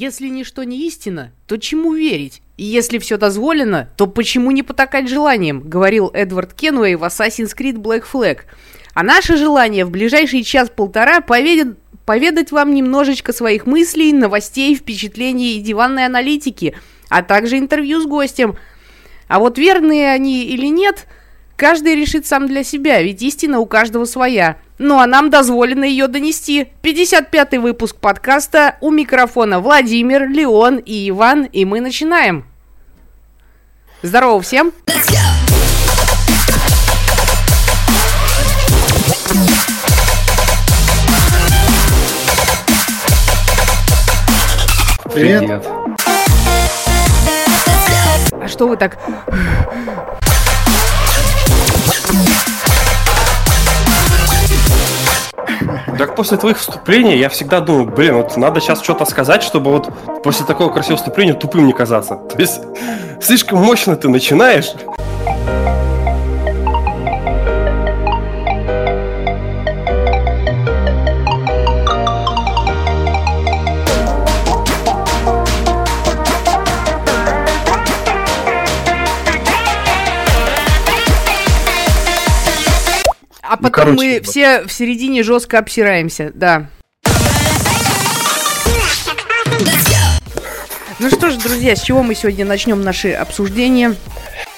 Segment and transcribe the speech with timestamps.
[0.00, 2.40] Если ничто не истина, то чему верить?
[2.56, 7.78] И если все дозволено, то почему не потакать желанием, говорил Эдвард Кенуэй в Assassin's Creed
[7.78, 8.42] Black Flag.
[8.94, 15.60] А наше желание в ближайший час-полтора поведет, поведать вам немножечко своих мыслей, новостей, впечатлений и
[15.60, 16.76] диванной аналитики,
[17.08, 18.56] а также интервью с гостем.
[19.26, 21.08] А вот верные они или нет,
[21.56, 26.06] каждый решит сам для себя, ведь истина у каждого своя– ну а нам дозволено ее
[26.06, 26.68] донести.
[26.82, 28.76] 55-й выпуск подкаста.
[28.80, 31.44] У микрофона Владимир, Леон и Иван.
[31.44, 32.44] И мы начинаем.
[34.02, 34.72] Здорово всем.
[45.12, 45.66] Привет.
[48.40, 48.98] А что вы так...
[55.98, 59.90] Так после твоих вступлений я всегда думаю, блин, вот надо сейчас что-то сказать, чтобы вот
[60.22, 62.14] после такого красивого вступления тупым не казаться.
[62.14, 62.60] То есть
[63.20, 64.72] слишком мощно ты начинаешь,
[83.78, 86.68] короче, мы все в середине жестко обсираемся, да.
[90.98, 93.94] Ну что ж, друзья, с чего мы сегодня начнем наши обсуждения?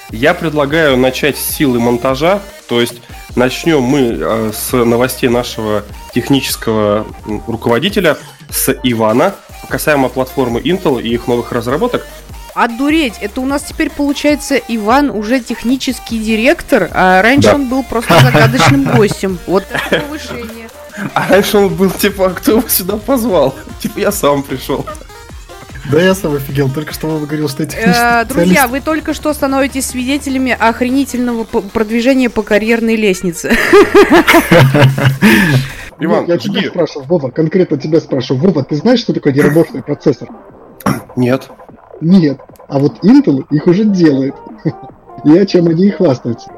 [0.09, 2.95] Я предлагаю начать с силы монтажа, то есть
[3.35, 5.83] начнем мы э, с новостей нашего
[6.13, 7.05] технического
[7.47, 8.17] руководителя,
[8.49, 9.35] с Ивана,
[9.69, 12.05] касаемо платформы Intel и их новых разработок.
[12.53, 17.55] Отдуреть, это у нас теперь получается Иван уже технический директор, а раньше да.
[17.55, 19.39] он был просто загадочным гостем.
[19.47, 20.67] Вот такое повышение.
[21.13, 23.55] А раньше он был типа, а кто его сюда позвал?
[23.79, 24.85] Типа я сам пришел.
[25.89, 29.13] Да я сам офигел, только что вам говорил, что я технический э, Друзья, вы только
[29.13, 33.55] что становитесь свидетелями охренительного продвижения по карьерной лестнице.
[35.99, 38.43] Иван, я тебя спрашиваю, Вова, конкретно тебя спрашиваю.
[38.43, 40.29] Вова, ты знаешь, что такое неработный процессор?
[41.15, 41.49] Нет.
[42.01, 42.39] Нет.
[42.71, 44.33] А вот Intel их уже делает.
[45.25, 46.49] И о чем они и хвастаются.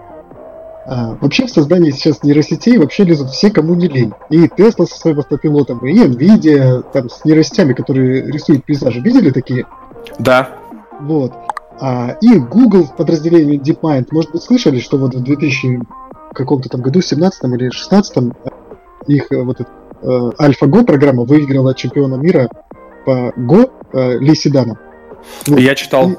[0.85, 4.13] А, вообще в создании сейчас нейросетей вообще лезут все, кому не лень.
[4.29, 8.99] И Tesla со своим автопилотом, и Nvidia там с нейросетями, которые рисуют пейзажи.
[8.99, 9.65] Видели такие?
[10.19, 10.49] Да.
[11.01, 11.33] Вот.
[11.81, 15.81] А, и Google в подразделении DeepMind, может быть, слышали, что вот в 2000
[16.33, 18.33] каком-то там году, 17 или 16
[19.07, 19.69] их э, вот эта
[20.01, 22.49] э, AlphaGo программа выиграла чемпиона мира
[23.03, 24.77] по Go э, Ли Седана.
[25.47, 25.59] Вот.
[25.59, 26.11] Я читал.
[26.11, 26.17] И,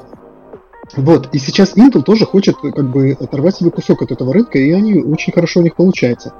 [0.97, 4.71] вот, и сейчас Intel тоже хочет как бы оторвать себе кусок от этого рынка, и
[4.71, 6.33] они очень хорошо у них получается.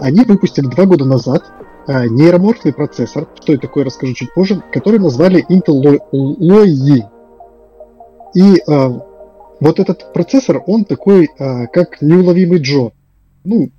[0.00, 1.44] Они выпустили два года назад
[1.86, 7.02] а, нейроморфный процессор, что это такое, расскажу чуть позже, который назвали Intel Loy.
[8.34, 9.02] И а,
[9.60, 12.90] вот этот процессор, он такой, а, как неуловимый Джо.
[13.44, 13.70] Ну,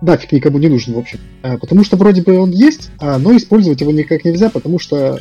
[0.00, 1.18] нафиг никому не нужен, в общем.
[1.42, 5.18] А, потому что вроде бы он есть, а, но использовать его никак нельзя, потому что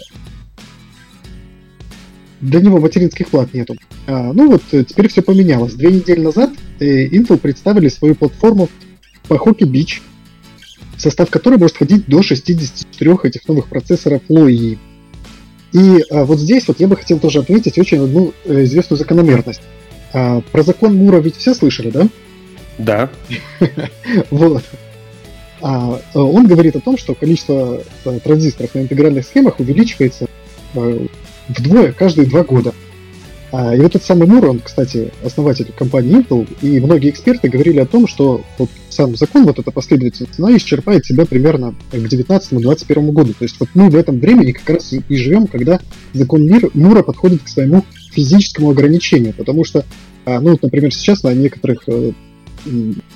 [2.41, 3.75] для него материнских плат нету.
[4.07, 5.73] А, ну вот, э, теперь все поменялось.
[5.73, 8.69] Две недели назад э, Intel представили свою платформу
[9.27, 10.01] по Hockey Beach,
[10.95, 14.77] в состав которой может входить до 64 этих новых процессоров Loy.
[15.71, 19.61] И а, вот здесь вот я бы хотел тоже отметить очень одну э, известную закономерность.
[20.13, 22.07] А, про закон Мура ведь все слышали, да?
[22.77, 23.09] Да.
[24.31, 24.63] Вот.
[25.61, 27.83] А, он говорит о том, что количество
[28.23, 30.27] транзисторов на интегральных схемах увеличивается
[31.49, 32.73] вдвое каждые два года.
[33.51, 37.79] А, и вот этот самый Мур, он, кстати, основатель компании Intel, и многие эксперты говорили
[37.79, 43.11] о том, что вот сам закон, вот эта последовательность, она исчерпает себя примерно к 19-21
[43.11, 43.33] году.
[43.33, 45.79] То есть вот мы в этом времени как раз и живем, когда
[46.13, 49.83] закон Мир, Мура подходит к своему физическому ограничению, потому что,
[50.25, 52.11] а, ну, вот, например, сейчас на некоторых э,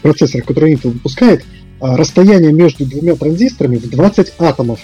[0.01, 1.43] процессорах, которые Intel выпускает,
[1.79, 4.79] а, расстояние между двумя транзисторами в 20 атомов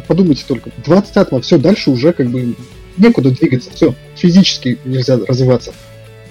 [0.00, 2.54] подумайте только, 20 атомов, все, дальше уже как бы
[2.96, 5.72] некуда двигаться, все, физически нельзя развиваться.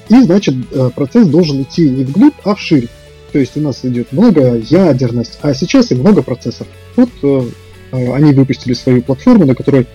[0.09, 2.89] И, значит, э, процесс должен идти не вглубь, а вширь.
[3.31, 6.71] То есть у нас идет много ядерность, а сейчас и много процессоров.
[6.95, 7.49] Вот э,
[7.93, 9.87] э, они выпустили свою платформу, на которой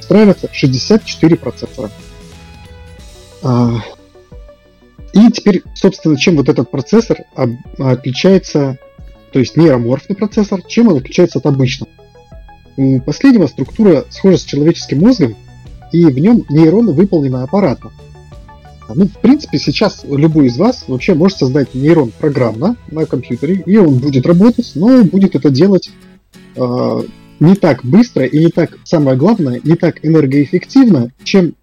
[0.00, 1.90] справятся 64 процессора.
[3.42, 3.76] А,
[5.12, 7.18] и теперь, собственно, чем вот этот процессор
[7.78, 8.78] отличается,
[9.32, 11.92] то есть нейроморфный процессор, чем он отличается от обычного?
[12.76, 15.36] У последнего структура схожа с человеческим мозгом,
[15.92, 17.92] и в нем нейроны выполнены аппаратно.
[18.92, 23.76] Ну, в принципе, сейчас любой из вас вообще может создать нейрон программно на компьютере, и
[23.76, 25.90] он будет работать, но будет это делать
[26.56, 27.02] э,
[27.38, 31.54] не так быстро и не так, самое главное, не так энергоэффективно, чем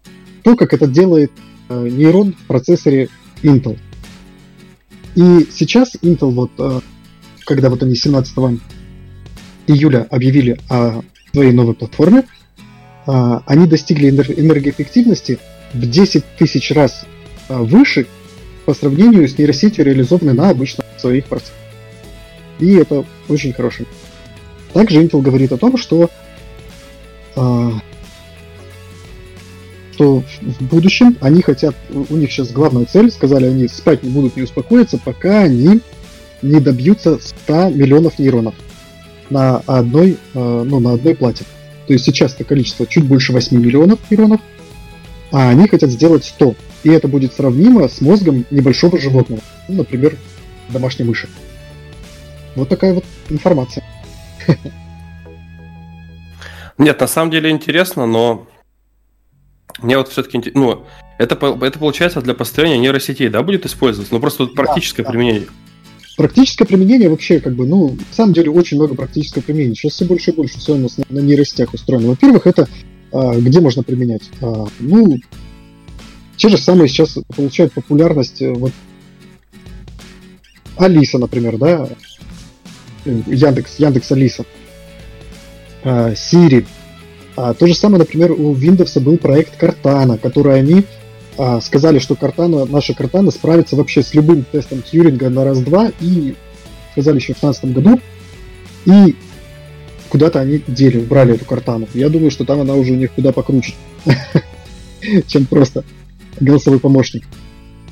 [0.42, 1.30] то, как это делает
[1.68, 3.10] э, нейрон в процессоре
[3.42, 3.78] Intel.
[5.14, 6.80] И сейчас Intel, вот, э,
[7.44, 8.36] когда вот они 17
[9.68, 12.24] июля объявили о своей новой платформе,
[13.06, 15.38] э, они достигли энергоэффективности
[15.72, 17.04] в 10 тысяч раз
[17.48, 18.06] э, выше
[18.64, 21.58] по сравнению с нейросетью, реализованной на обычных своих процессорах.
[22.58, 23.86] И это очень хороший.
[24.72, 26.10] Также Intel говорит о том, что,
[27.36, 27.70] э,
[29.92, 34.36] что в будущем они хотят, у них сейчас главная цель, сказали они, спать не будут
[34.36, 35.80] не успокоиться, пока они
[36.40, 38.54] не добьются 100 миллионов нейронов
[39.30, 41.44] на одной, э, ну, на одной плате.
[41.86, 44.40] То есть сейчас это количество чуть больше 8 миллионов нейронов,
[45.32, 46.54] а они хотят сделать 100.
[46.84, 50.16] И это будет сравнимо с мозгом небольшого животного, ну, например,
[50.68, 51.28] домашней мыши.
[52.54, 53.84] Вот такая вот информация.
[56.78, 58.46] Нет, на самом деле интересно, но
[59.80, 60.86] мне вот все-таки, ну,
[61.18, 64.14] это, это получается для построения нейросетей, да, будет использоваться?
[64.14, 65.46] Ну, просто практическое да, применение.
[66.18, 69.76] Практическое применение вообще, как бы, ну, на самом деле очень много практического применения.
[69.76, 72.08] Сейчас все больше и больше все у нас на, на нейросетях устроено.
[72.08, 72.68] Во-первых, это
[73.12, 74.28] а, где можно применять?
[74.40, 75.16] А, ну,
[76.36, 78.72] те же самые сейчас получают популярность, э, вот,
[80.76, 81.88] Алиса, например, да,
[83.04, 84.44] Яндекс, Яндекс Алиса,
[85.84, 86.66] а, Siri.
[87.36, 90.82] А, то же самое, например, у Windows был проект Cortana, который они
[91.38, 96.34] а, сказали, что Cortana, наша Cortana справится вообще с любым тестом Тьюринга на раз-два, и
[96.92, 98.00] сказали еще в 2015 году,
[98.86, 99.16] и
[100.08, 101.88] куда-то они дели, убрали эту Cortana.
[101.94, 103.74] Я думаю, что там она уже у них куда покруче,
[105.28, 105.84] чем просто
[106.40, 107.24] голосовой помощник.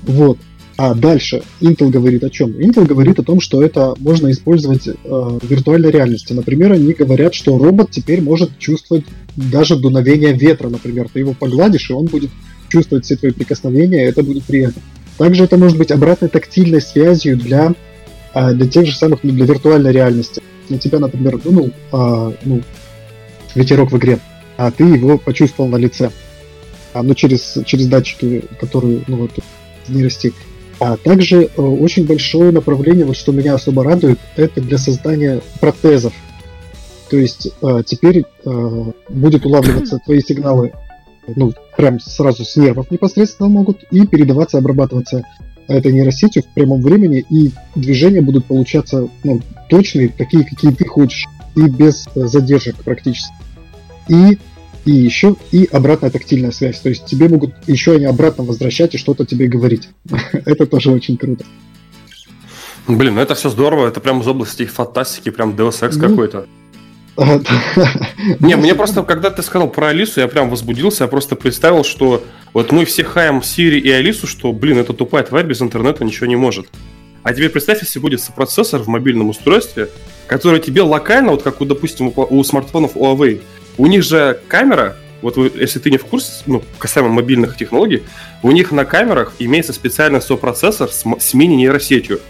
[0.03, 0.39] Вот.
[0.77, 2.51] А дальше Intel говорит о чем?
[2.51, 6.35] Intel говорит о том, что это можно использовать э, в виртуальной реальности.
[6.35, 9.05] Например, они говорят, что робот теперь может чувствовать
[9.37, 11.09] даже дуновение ветра, например.
[11.11, 12.31] Ты его погладишь, и он будет
[12.77, 14.83] чувствовать все твои прикосновения, это будет приятно.
[15.17, 17.75] Также это может быть обратной тактильной связью для,
[18.35, 20.43] э, для тех же самых, ну, для виртуальной реальности.
[20.69, 22.63] На тебя, например, дунул э, ну,
[23.55, 24.19] ветерок в игре,
[24.59, 26.11] а ты его почувствовал на лице.
[26.93, 29.31] А, ну, через, через датчики, которые, ну, вот,
[29.89, 30.35] нейросетей.
[30.79, 36.13] А также э, очень большое направление, вот что меня особо радует, это для создания протезов.
[37.09, 40.73] То есть э, теперь э, будет улавливаться твои сигналы,
[41.35, 45.25] ну, прям сразу с нервов непосредственно могут, и передаваться, обрабатываться
[45.69, 51.27] этой нейросетью в прямом времени, и движения будут получаться ну, точные, такие, какие ты хочешь,
[51.57, 53.33] и без задержек практически.
[54.09, 54.39] И
[54.85, 56.79] и еще и обратная тактильная связь.
[56.79, 59.89] То есть тебе могут еще они обратно возвращать и что-то тебе говорить.
[60.33, 61.45] это тоже очень круто.
[62.87, 66.47] Блин, ну это все здорово, это прям из области фантастики, прям Deus Ex ну, какой-то.
[68.41, 72.23] Не, мне просто, когда ты сказал про Алису, я прям возбудился, я просто представил, что
[72.53, 76.27] вот мы все хаем Сири и Алису, что, блин, эта тупая тварь без интернета ничего
[76.27, 76.69] не может.
[77.23, 79.89] А теперь представь, если будет сопроцессор в мобильном устройстве,
[80.27, 83.41] который тебе локально, вот как, у, допустим, у смартфонов Huawei,
[83.79, 88.05] у них же камера, вот если ты не в курсе, ну, касаемо мобильных технологий,
[88.43, 92.21] у них на камерах имеется специальный сопроцессор с, с мини-нейросетью.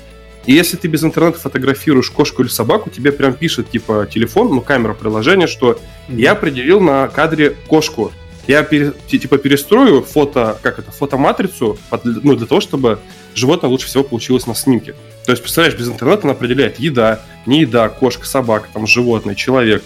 [0.47, 4.61] И если ты без интернета фотографируешь кошку или собаку, тебе прям пишет, типа, телефон, ну,
[4.61, 5.79] камера приложение, что
[6.09, 8.13] я определил на кадре кошку.
[8.47, 13.01] Я пере, типа перестрою фото, как это, фотоматрицу, ну, для того, чтобы
[13.35, 14.95] животное лучше всего получилось на снимке.
[15.25, 19.83] То есть, представляешь, без интернета он определяет еда, не еда, кошка, собака, там, животное, человек.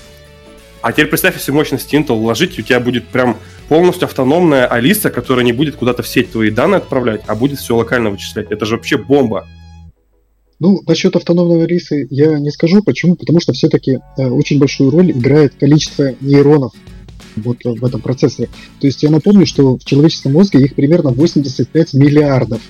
[0.83, 3.38] А теперь представь, если мощность Intel вложить, у тебя будет прям
[3.69, 7.75] полностью автономная Алиса, которая не будет куда-то в сеть твои данные отправлять, а будет все
[7.75, 8.50] локально вычислять.
[8.50, 9.47] Это же вообще бомба.
[10.61, 12.83] Ну, насчет автономной Алисы я не скажу.
[12.83, 13.17] Почему?
[13.17, 16.75] Потому что все-таки э, очень большую роль играет количество нейронов
[17.37, 18.50] вот в этом процессе.
[18.79, 22.61] То есть я напомню, что в человеческом мозге их примерно 85 миллиардов.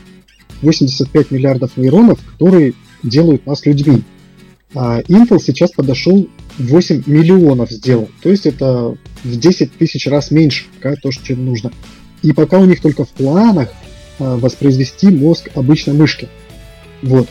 [0.62, 4.02] 85 миллиардов нейронов, которые делают нас людьми.
[4.75, 6.28] А Intel сейчас подошел
[6.59, 8.09] 8 миллионов сделал.
[8.23, 10.66] То есть это в 10 тысяч раз меньше,
[11.02, 11.73] то, что нужно.
[12.23, 13.73] И пока у них только в планах
[14.18, 16.28] а, воспроизвести мозг обычной мышки.
[17.02, 17.26] Вот.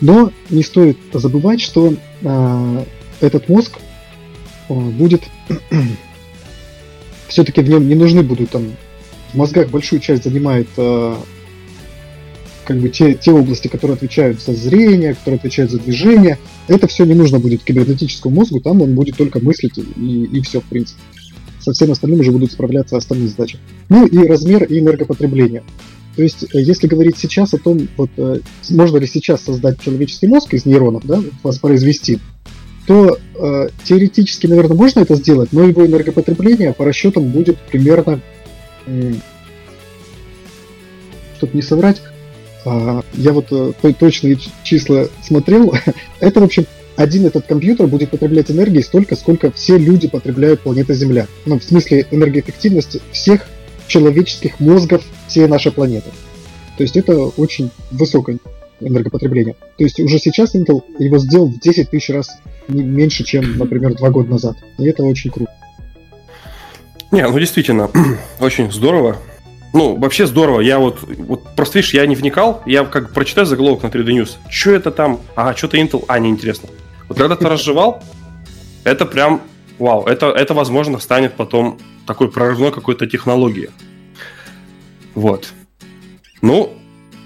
[0.00, 2.84] Но не стоит забывать, что а,
[3.20, 3.78] этот мозг
[4.68, 5.22] а, будет
[7.28, 8.72] все-таки в нем не нужны будут там
[9.32, 11.18] в мозгах большую часть занимает а,
[12.66, 16.38] как бы те, те области, которые отвечают за зрение, которые отвечают за движение,
[16.68, 20.60] это все не нужно будет кибернетическому мозгу, там он будет только мыслить и, и все,
[20.60, 21.00] в принципе.
[21.60, 23.58] Со всем остальным уже будут справляться остальные задачи.
[23.88, 25.62] Ну и размер и энергопотребление.
[26.16, 30.26] То есть, э, если говорить сейчас о том, вот, э, можно ли сейчас создать человеческий
[30.26, 32.18] мозг из нейронов, да, воспроизвести,
[32.86, 38.20] то э, теоретически, наверное, можно это сделать, но его энергопотребление по расчетам будет примерно,
[38.86, 39.12] э,
[41.36, 42.00] чтобы не соврать,
[42.64, 45.74] э, я вот э, точные числа смотрел,
[46.20, 50.94] это, в общем, один этот компьютер будет потреблять энергии столько, сколько все люди потребляют планета
[50.94, 51.26] Земля.
[51.44, 53.46] Ну, в смысле энергоэффективности всех
[53.86, 56.10] человеческих мозгов всей нашей планеты.
[56.76, 58.38] То есть это очень высокое
[58.80, 59.54] энергопотребление.
[59.78, 62.28] То есть уже сейчас Intel его сделал в 10 тысяч раз
[62.68, 64.56] меньше, чем, например, два года назад.
[64.78, 65.52] И это очень круто.
[67.10, 67.90] Не, ну действительно,
[68.40, 69.18] очень здорово.
[69.72, 70.60] Ну, вообще здорово.
[70.60, 74.36] Я вот, вот просто видишь, я не вникал, я как прочитаю заголовок на 3D News.
[74.48, 75.20] Что это там?
[75.34, 76.04] Ага, что-то Intel.
[76.08, 76.68] А, неинтересно.
[77.08, 78.02] Вот когда ты разжевал,
[78.84, 79.42] это прям,
[79.78, 83.70] вау, это, это возможно станет потом такой прорывной какой-то технологией.
[85.14, 85.52] Вот.
[86.42, 86.76] Ну,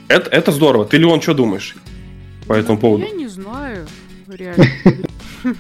[0.08, 0.84] это, это здорово.
[0.84, 1.76] Ты, Леон, что думаешь
[2.46, 3.04] по этому поводу?
[3.04, 3.86] Я не знаю,
[4.28, 4.66] реально.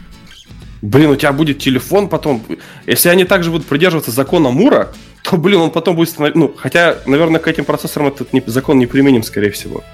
[0.82, 2.42] Блин, у тебя будет телефон потом.
[2.86, 6.38] Если они также будут придерживаться закона Мура, то, блин, он потом будет становиться...
[6.38, 9.84] Ну, хотя, наверное, к этим процессорам этот не, закон не применим, скорее всего.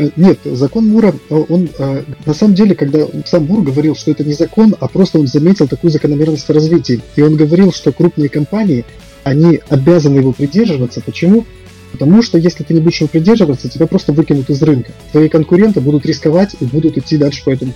[0.00, 4.10] Э, нет, закон Мура, э, он э, на самом деле, когда сам Мур говорил, что
[4.10, 7.00] это не закон, а просто он заметил такую закономерность развития.
[7.16, 8.84] И он говорил, что крупные компании,
[9.24, 11.02] они обязаны его придерживаться.
[11.04, 11.44] Почему?
[11.92, 14.92] Потому что если ты не будешь его придерживаться, тебя просто выкинут из рынка.
[15.12, 17.74] Твои конкуренты будут рисковать и будут идти дальше по этому.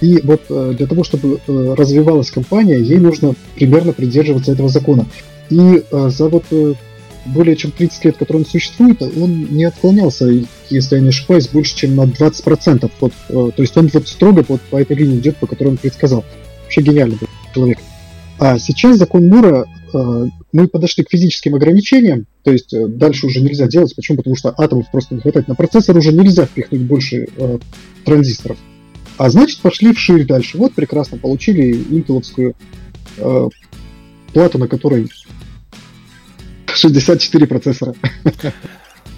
[0.00, 5.06] И вот для того, чтобы развивалась компания, ей нужно примерно придерживаться этого закона.
[5.50, 6.44] И за вот
[7.26, 10.26] более чем 30 лет, который он существует, он не отклонялся,
[10.70, 12.90] если я не ошибаюсь, больше, чем на 20%.
[13.00, 16.24] Вот, то есть он вот строго вот по этой линии идет, по которой он предсказал.
[16.62, 17.78] Вообще гениальный был человек.
[18.38, 19.66] А сейчас закон Мура,
[20.54, 23.94] мы подошли к физическим ограничениям, то есть э, дальше уже нельзя делать.
[23.96, 24.18] Почему?
[24.18, 25.48] Потому что атомов просто не хватает.
[25.48, 27.58] На процессор уже нельзя впихнуть больше э,
[28.04, 28.56] транзисторов.
[29.16, 30.56] А значит, пошли вширь дальше.
[30.56, 32.54] Вот прекрасно, получили интеловскую
[33.16, 33.48] э,
[34.32, 35.08] плату, на которой
[36.76, 37.94] 64 процессора.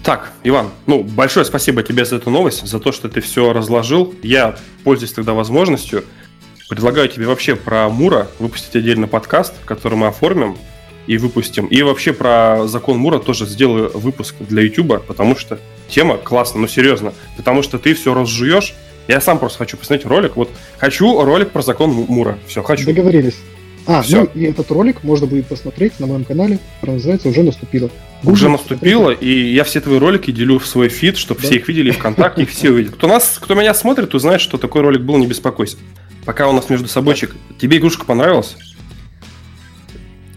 [0.03, 4.15] Так, Иван, ну, большое спасибо тебе за эту новость, за то, что ты все разложил.
[4.23, 6.05] Я, пользуюсь тогда возможностью,
[6.69, 10.57] предлагаю тебе вообще про Мура выпустить отдельный подкаст, который мы оформим
[11.07, 11.65] и выпустим.
[11.67, 15.59] И вообще про закон Мура тоже сделаю выпуск для YouTube, потому что
[15.89, 17.13] тема классная, ну серьезно.
[17.35, 18.75] Потому что ты все разжуешь.
[19.07, 20.35] Я сам просто хочу посмотреть ролик.
[20.35, 22.37] Вот хочу ролик про закон Мура.
[22.47, 22.85] Все, хочу.
[22.85, 23.35] Договорились.
[23.87, 24.21] А, Все.
[24.21, 27.89] ну и этот ролик можно будет посмотреть на моем канале, называется «Уже наступило».
[28.21, 31.47] Google, Уже наступило, и я все твои ролики делю в свой фид, чтобы да.
[31.47, 32.95] все их видели, ВКонтакте их все увидят.
[32.95, 35.77] Кто, нас, кто меня смотрит, узнает, что такой ролик был, не беспокойся.
[36.25, 37.35] Пока у нас между собойчик.
[37.59, 38.57] Тебе игрушка понравилась?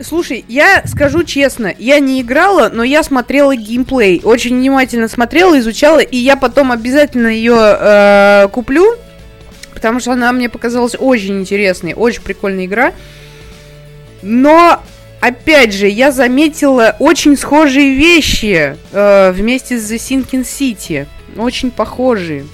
[0.01, 4.21] Слушай, я скажу честно, я не играла, но я смотрела геймплей.
[4.23, 8.95] Очень внимательно смотрела, изучала, и я потом обязательно ее э, куплю,
[9.75, 12.93] потому что она мне показалась очень интересной, очень прикольная игра.
[14.23, 14.81] Но,
[15.21, 21.07] опять же, я заметила очень схожие вещи э, вместе с The Sinking City.
[21.37, 22.45] Очень похожие.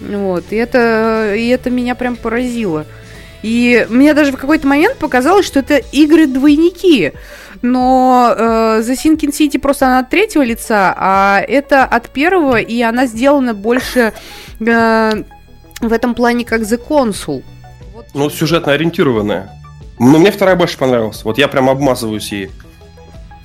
[0.00, 2.86] Вот, и это, и это меня прям поразило.
[3.42, 7.12] И мне даже в какой-то момент показалось, что это игры-двойники.
[7.62, 12.82] Но э, The Sinking City просто она от третьего лица, а это от первого, и
[12.82, 14.12] она сделана больше
[14.60, 15.22] э,
[15.80, 17.42] в этом плане как The Consul.
[18.14, 19.50] Ну, сюжетно ориентированная.
[19.98, 21.24] Но мне вторая больше понравилась.
[21.24, 22.50] Вот я прям обмазываюсь ей.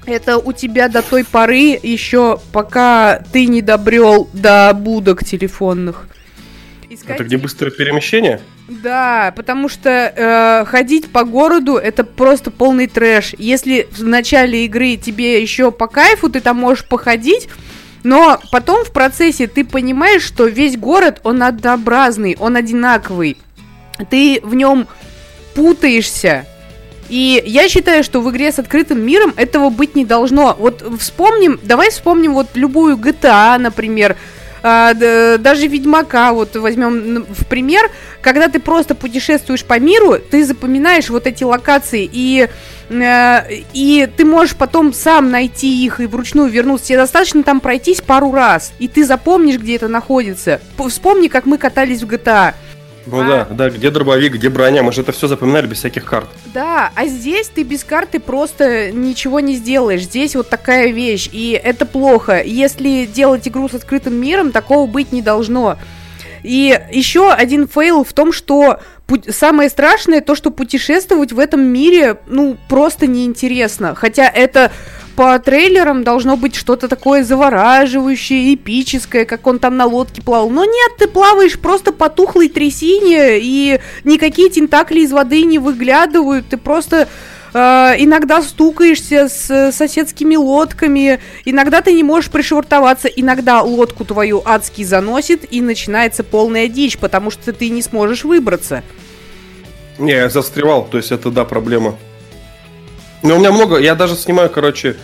[0.05, 6.08] Это у тебя до той поры еще, пока ты не добрел до будок телефонных.
[6.89, 7.15] Искать...
[7.15, 8.41] Это где быстрое перемещение?
[8.67, 13.36] Да, потому что э, ходить по городу это просто полный трэш.
[13.38, 17.48] Если в начале игры тебе еще по кайфу, ты там можешь походить,
[18.03, 23.38] но потом в процессе ты понимаешь, что весь город, он однообразный, он одинаковый.
[24.10, 24.88] Ты в нем
[25.53, 26.46] путаешься.
[27.10, 30.55] И я считаю, что в игре с открытым миром этого быть не должно.
[30.58, 34.15] Вот вспомним, давай вспомним вот любую GTA, например,
[34.63, 37.89] а, даже Ведьмака, вот возьмем в пример,
[38.22, 42.48] когда ты просто путешествуешь по миру, ты запоминаешь вот эти локации, и,
[42.89, 43.39] э,
[43.74, 46.88] и ты можешь потом сам найти их и вручную вернуться.
[46.89, 50.62] Тебе достаточно там пройтись пару раз, и ты запомнишь, где это находится.
[50.77, 52.53] Вспомни, как мы катались в GTA.
[53.05, 53.27] Ну а...
[53.27, 56.27] да, да, где дробовик, где броня, мы же это все запоминали без всяких карт.
[56.53, 60.03] Да, а здесь ты без карты просто ничего не сделаешь.
[60.03, 62.41] Здесь вот такая вещь, и это плохо.
[62.43, 65.77] Если делать игру с открытым миром, такого быть не должно.
[66.43, 68.79] И еще один фейл в том, что
[69.29, 73.96] самое страшное то, что путешествовать в этом мире, ну, просто неинтересно.
[73.96, 74.72] Хотя это
[75.15, 80.50] по трейлерам должно быть что-то такое завораживающее, эпическое, как он там на лодке плавал.
[80.50, 86.48] Но нет, ты плаваешь просто по тухлой трясине, и никакие тентакли из воды не выглядывают,
[86.50, 87.08] ты просто
[87.53, 87.60] э,
[87.98, 95.51] иногда стукаешься с соседскими лодками, иногда ты не можешь пришвартоваться, иногда лодку твою адски заносит,
[95.51, 98.84] и начинается полная дичь, потому что ты не сможешь выбраться.
[99.98, 101.98] Не, я застревал, то есть это да, проблема.
[103.23, 104.95] Но у меня много, я даже снимаю, короче,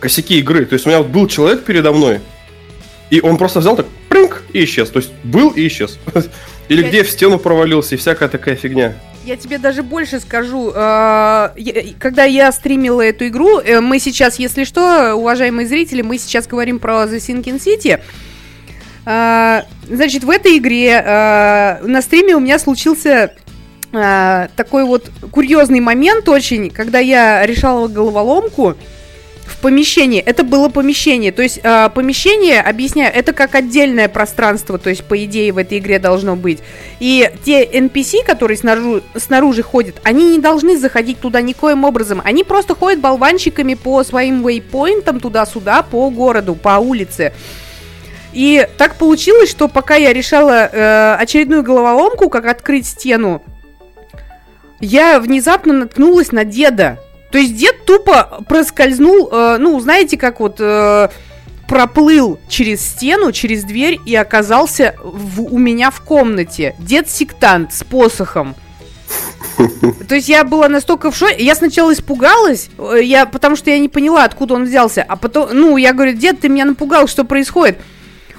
[0.00, 0.64] косяки игры.
[0.64, 2.20] То есть у меня вот был человек передо мной,
[3.10, 4.90] и он просто взял так, прынк, и исчез.
[4.90, 5.98] То есть был и исчез.
[6.68, 8.94] Или где в стену провалился, и всякая такая фигня.
[9.24, 10.72] Я тебе даже больше скажу.
[10.74, 11.50] Э,
[11.98, 16.78] когда я стримила эту игру, э, мы сейчас, если что, уважаемые зрители, мы сейчас говорим
[16.78, 18.00] про The Sinking City.
[19.04, 23.34] Э, значит, в этой игре на стриме у меня случился
[23.92, 28.76] такой вот курьезный момент очень, когда я решала головоломку
[29.60, 30.20] помещении.
[30.20, 31.32] Это было помещение.
[31.32, 35.78] То есть э, помещение, объясняю, это как отдельное пространство, то есть по идее в этой
[35.78, 36.58] игре должно быть.
[36.98, 42.20] И те NPC, которые снаружи, снаружи ходят, они не должны заходить туда никоим образом.
[42.24, 47.32] Они просто ходят болванчиками по своим вейпоинтам туда-сюда, по городу, по улице.
[48.32, 53.42] И так получилось, что пока я решала э, очередную головоломку, как открыть стену,
[54.80, 56.98] я внезапно наткнулась на деда.
[57.30, 61.08] То есть дед тупо проскользнул, э, ну, знаете, как вот э,
[61.68, 66.74] проплыл через стену, через дверь и оказался в, у меня в комнате.
[66.80, 68.56] Дед-сектант с посохом.
[70.08, 71.44] То есть я была настолько в шоке.
[71.44, 75.04] Я сначала испугалась, э, я, потому что я не поняла, откуда он взялся.
[75.06, 77.78] А потом, ну, я говорю, дед, ты меня напугал, что происходит?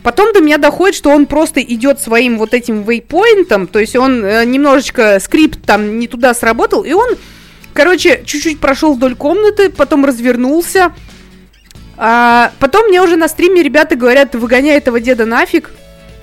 [0.03, 4.25] Потом до меня доходит, что он просто идет своим вот этим вейпоинтом, то есть он
[4.25, 7.17] э, немножечко скрипт там не туда сработал, и он
[7.73, 10.93] Короче, чуть-чуть прошел вдоль комнаты, потом развернулся.
[11.97, 15.71] А потом мне уже на стриме ребята говорят, выгоняй этого деда нафиг.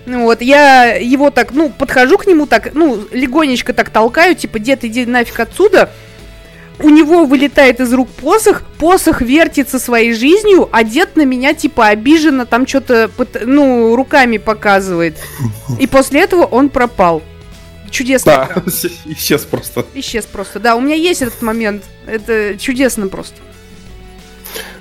[0.06, 4.58] Ну вот, я его так, ну, подхожу к нему так, ну, легонечко так толкаю, типа,
[4.58, 5.90] дед, иди нафиг отсюда.
[6.80, 11.88] У него вылетает из рук посох, посох вертится своей жизнью, а дед на меня, типа,
[11.88, 13.10] обиженно там что-то,
[13.44, 15.16] ну, руками показывает.
[15.80, 17.22] И после этого он пропал.
[17.90, 18.48] Чудесно.
[18.54, 18.62] Да,
[19.06, 19.86] исчез просто.
[19.94, 20.76] Исчез просто, да.
[20.76, 21.84] У меня есть этот момент.
[22.06, 23.36] Это чудесно просто.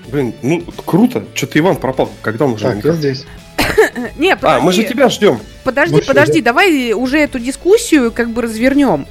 [0.08, 1.26] Блин, ну круто.
[1.34, 2.12] Что-то Иван пропал.
[2.22, 2.66] Когда он уже?
[2.66, 3.26] Так, я здесь.
[4.18, 4.58] Не, подожди.
[4.58, 5.40] А, мы же тебя ждем.
[5.64, 9.08] Подожди, подожди, давай уже эту дискуссию как бы развернем.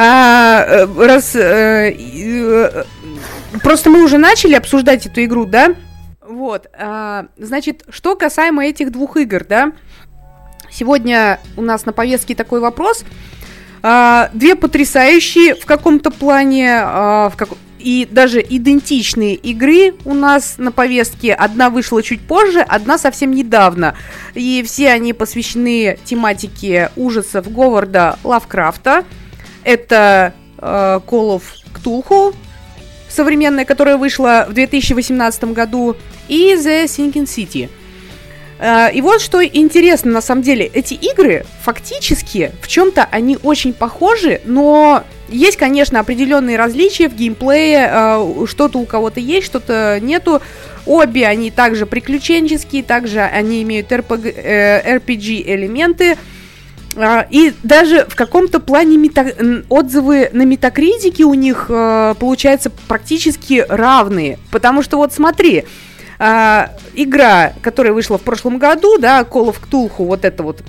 [0.00, 2.84] А, э, раз э, э,
[3.64, 5.74] просто мы уже начали обсуждать эту игру, да?
[6.22, 9.72] Вот, а, значит, что касаемо этих двух игр, да?
[10.70, 13.04] Сегодня у нас на повестке такой вопрос.
[13.82, 17.48] А, две потрясающие в каком-то плане, а, в как...
[17.80, 21.34] и даже идентичные игры у нас на повестке.
[21.34, 23.96] Одна вышла чуть позже, одна совсем недавно.
[24.34, 29.04] И все они посвящены тематике ужасов Говарда Лавкрафта.
[29.68, 31.42] Это а, Call of
[31.74, 32.34] Cthulhu,
[33.08, 35.94] современная, которая вышла в 2018 году,
[36.28, 37.68] и The Sinking City–
[38.58, 43.72] Э, и вот что интересно, на самом деле, эти игры фактически в чем-то они очень
[43.72, 50.42] похожи, но есть, конечно, определенные различия в геймплее, э, что-то у кого-то есть, что-то нету.
[50.86, 56.16] Обе они также приключенческие, также они имеют RPG, э, RPG элементы.
[57.30, 59.32] И даже в каком-то плане мета...
[59.68, 64.38] отзывы на метакритике у них, получается, практически равные.
[64.50, 65.64] Потому что вот смотри,
[66.18, 70.60] а, игра, которая вышла в прошлом году, да, Call of Cthulhu, вот это вот,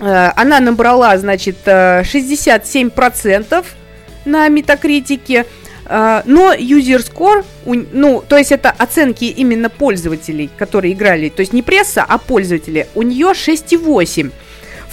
[0.00, 5.46] а, она набрала, значит, 67% э, на метакритике,
[5.84, 7.44] а, но user score,
[7.92, 12.88] ну, то есть это оценки именно пользователей, которые играли, то есть не пресса, а пользователи,
[12.96, 14.32] у нее 6,8.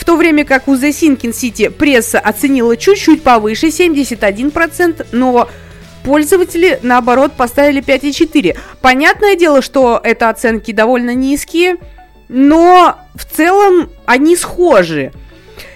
[0.10, 5.48] То время как у The Sinking City пресса оценила чуть-чуть повыше, 71%, но
[6.04, 8.58] Пользователи, наоборот, поставили 5,4.
[8.82, 11.78] Понятное дело, что это оценки довольно низкие,
[12.28, 15.12] но в целом они схожи.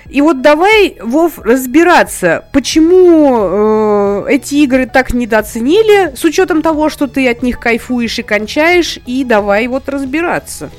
[0.10, 7.06] И вот давай, Вов, разбираться, почему э, эти игры так недооценили, с учетом того, что
[7.06, 10.72] ты от них кайфуешь и кончаешь, и давай вот разбираться.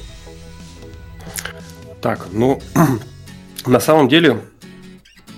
[2.03, 2.61] Так, ну,
[3.67, 4.41] на самом деле,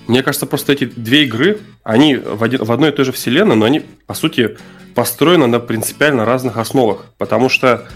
[0.07, 3.55] мне кажется, просто эти две игры, они в, один, в одной и той же вселенной,
[3.55, 4.57] но они, по сути,
[4.95, 7.05] построены на принципиально разных основах.
[7.17, 7.87] Потому что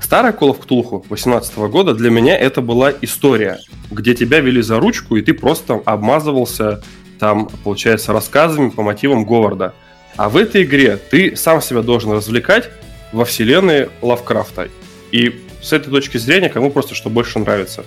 [0.00, 3.58] старая Call of Cthulhu 18 года для меня это была история,
[3.90, 6.82] где тебя вели за ручку, и ты просто обмазывался
[7.18, 9.74] там, получается, рассказами по мотивам Говарда.
[10.16, 12.70] А в этой игре ты сам себя должен развлекать,
[13.12, 14.68] во вселенной Лавкрафта.
[15.12, 17.84] И с этой точки зрения, кому просто что больше нравится.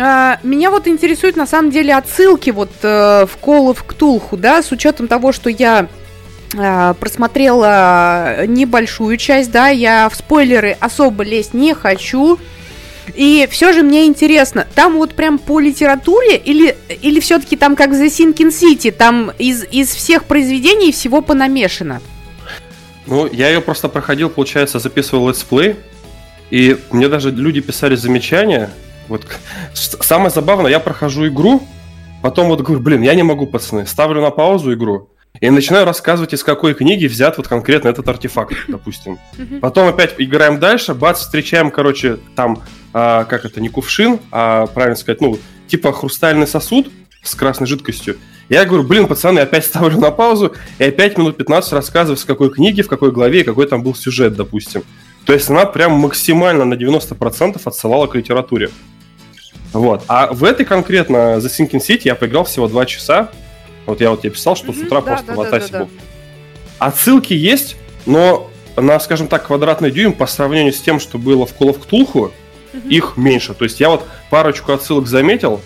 [0.00, 4.62] А, меня вот интересуют на самом деле отсылки вот э, в Call of Cthulhu, да,
[4.62, 5.88] с учетом того, что я
[6.56, 12.38] э, просмотрела небольшую часть, да, я в спойлеры особо лезть не хочу.
[13.16, 17.90] И все же мне интересно, там вот прям по литературе или, или все-таки там как
[17.90, 22.00] в The Sinking City, там из, из всех произведений всего понамешано?
[23.06, 25.74] Ну, я ее просто проходил, получается, записывал летсплей,
[26.50, 28.70] и мне даже люди писали замечания.
[29.08, 29.26] Вот
[29.72, 31.62] самое забавное, я прохожу игру,
[32.22, 36.34] потом вот говорю, блин, я не могу, пацаны, ставлю на паузу игру, и начинаю рассказывать,
[36.34, 39.18] из какой книги взят вот конкретно этот артефакт, допустим.
[39.60, 44.96] Потом опять играем дальше, бац, встречаем, короче, там, а, как это, не кувшин, а, правильно
[44.96, 46.90] сказать, ну, типа хрустальный сосуд
[47.22, 48.16] с красной жидкостью.
[48.48, 52.50] Я говорю, блин, пацаны, опять ставлю на паузу, и опять минут 15 рассказываю, с какой
[52.50, 54.82] книги, в какой главе, какой там был сюжет, допустим.
[55.26, 58.70] То есть она прям максимально на 90% отсылала к литературе.
[59.72, 60.04] Вот.
[60.08, 63.30] А в этой конкретно The Sinking City я поиграл всего 2 часа.
[63.86, 65.78] Вот я вот тебе писал, что mm-hmm, с утра да, просто да, в Атасе да,
[65.78, 65.90] да, был.
[66.78, 67.76] Отсылки есть,
[68.06, 71.80] но на, скажем так, квадратный дюйм по сравнению с тем, что было в Call of
[71.86, 72.30] Cthulhu,
[72.72, 72.88] mm-hmm.
[72.88, 73.54] их меньше.
[73.54, 75.60] То есть я вот парочку отсылок заметил,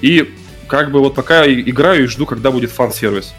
[0.00, 0.34] и
[0.66, 3.34] как бы вот пока играю и жду, когда будет фан-сервис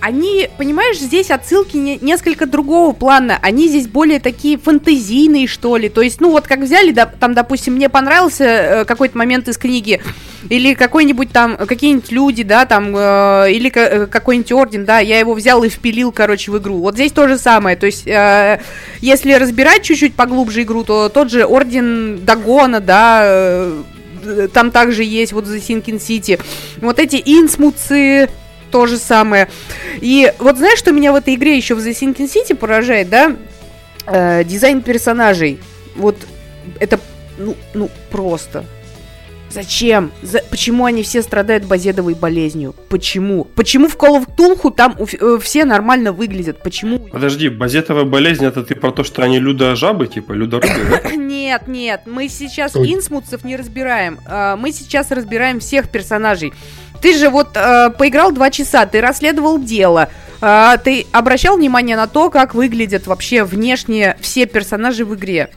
[0.00, 3.38] они, понимаешь, здесь отсылки не, несколько другого плана.
[3.42, 5.88] Они здесь более такие фантазийные, что ли.
[5.88, 9.58] То есть, ну вот как взяли, да, там, допустим, мне понравился э, какой-то момент из
[9.58, 10.00] книги,
[10.48, 15.34] или какой-нибудь там, какие-нибудь люди, да, там, э, или э, какой-нибудь орден, да, я его
[15.34, 16.78] взял и впилил, короче, в игру.
[16.78, 17.76] Вот здесь то же самое.
[17.76, 18.60] То есть, э,
[19.00, 23.82] если разбирать чуть-чуть поглубже игру, то тот же орден Дагона, да, э,
[24.52, 26.40] там также есть вот The Sinking City.
[26.80, 28.28] Вот эти инсмутцы,
[28.70, 29.48] то же самое.
[30.00, 33.36] И вот знаешь, что меня в этой игре еще в The Sinking City поражает, да?
[34.06, 35.60] Э, дизайн персонажей.
[35.96, 36.16] Вот
[36.78, 36.98] это,
[37.38, 38.64] ну, ну, просто.
[39.50, 40.12] Зачем?
[40.22, 40.40] За...
[40.48, 42.74] Почему они все страдают базедовой болезнью?
[42.88, 43.44] Почему?
[43.44, 45.06] Почему в Call of Cthulhu там у...
[45.06, 46.62] э, все нормально выглядят?
[46.62, 47.00] Почему?
[47.00, 51.16] Подожди, базетовая болезнь это ты про то, что они людо-жабы, типа, людо-рыбы, да?
[51.16, 54.20] Нет, нет, мы сейчас инсмутцев не разбираем.
[54.26, 56.52] Э, мы сейчас разбираем всех персонажей.
[57.00, 60.10] Ты же вот э, поиграл два часа, ты расследовал дело.
[60.40, 65.50] Э, ты обращал внимание на то, как выглядят вообще внешне все персонажи в игре?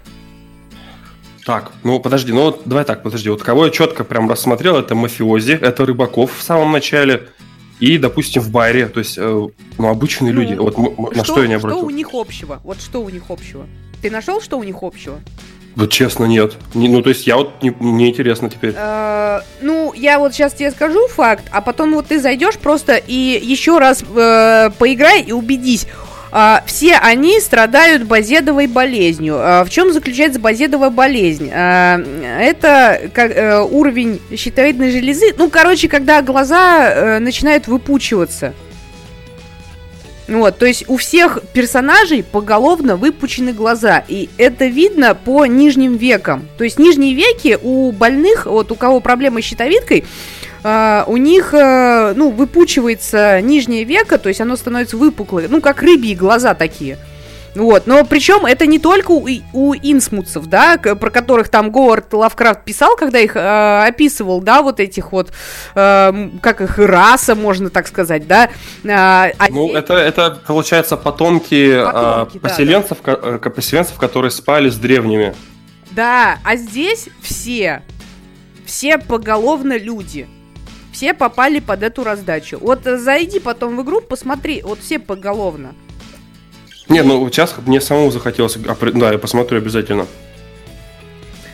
[1.45, 3.29] Так, ну подожди, ну вот давай так, подожди.
[3.29, 7.27] Вот кого я четко прям рассмотрел, это мафиози, это Рыбаков в самом начале.
[7.79, 10.53] И, допустим, в баре, то есть, э, ну, обычные ну, люди.
[10.53, 11.79] Вот что, на что я не обратил.
[11.79, 12.61] Что у них общего?
[12.63, 13.67] Вот что у них общего?
[14.01, 15.19] Ты нашел, что у них общего?
[15.75, 16.53] Вот честно, нет.
[16.73, 18.73] Не, ну, то есть я вот, не, мне интересно теперь.
[18.75, 23.39] Э, ну, я вот сейчас тебе скажу факт, а потом вот ты зайдешь просто и
[23.41, 25.87] еще раз э, поиграй и убедись.
[26.33, 29.35] Uh, все они страдают базедовой болезнью.
[29.35, 31.51] Uh, в чем заключается базедовая болезнь?
[31.53, 35.35] Uh, это как, э, уровень щитовидной железы.
[35.37, 38.55] Ну, короче, когда глаза э, начинают выпучиваться.
[40.27, 46.47] Вот, то есть у всех персонажей поголовно выпучены глаза, и это видно по нижним векам.
[46.57, 50.05] То есть нижние веки у больных, вот у кого проблемы с щитовидкой,
[50.63, 55.81] Uh, у них, uh, ну, выпучивается нижнее веко, то есть оно становится выпуклое, ну, как
[55.81, 56.97] рыбьи глаза такие.
[57.55, 62.63] Вот, но причем это не только у, у инсмутцев, да, про которых там Говард Лавкрафт
[62.63, 65.31] писал, когда их э, описывал, да, вот этих вот,
[65.75, 68.49] э, как их раса, можно так сказать, да.
[68.83, 69.73] Э, ну, они...
[69.73, 73.37] это, это, получается, потомки, потомки э, поселенцев, да, да.
[73.37, 75.35] Ко- поселенцев, которые спали с древними.
[75.91, 77.83] Да, а здесь все,
[78.65, 80.27] все поголовно люди.
[80.91, 82.57] Все попали под эту раздачу.
[82.59, 85.73] Вот зайди потом в игру, посмотри, вот все поголовно.
[86.89, 88.57] Не, ну сейчас мне самому захотелось,
[88.93, 90.05] да, я посмотрю обязательно.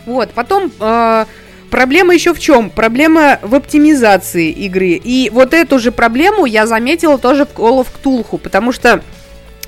[0.05, 1.25] Вот, потом э,
[1.69, 2.69] проблема еще в чем?
[2.71, 4.99] Проблема в оптимизации игры.
[5.03, 9.03] И вот эту же проблему я заметила тоже в Call of Cthulhu, потому что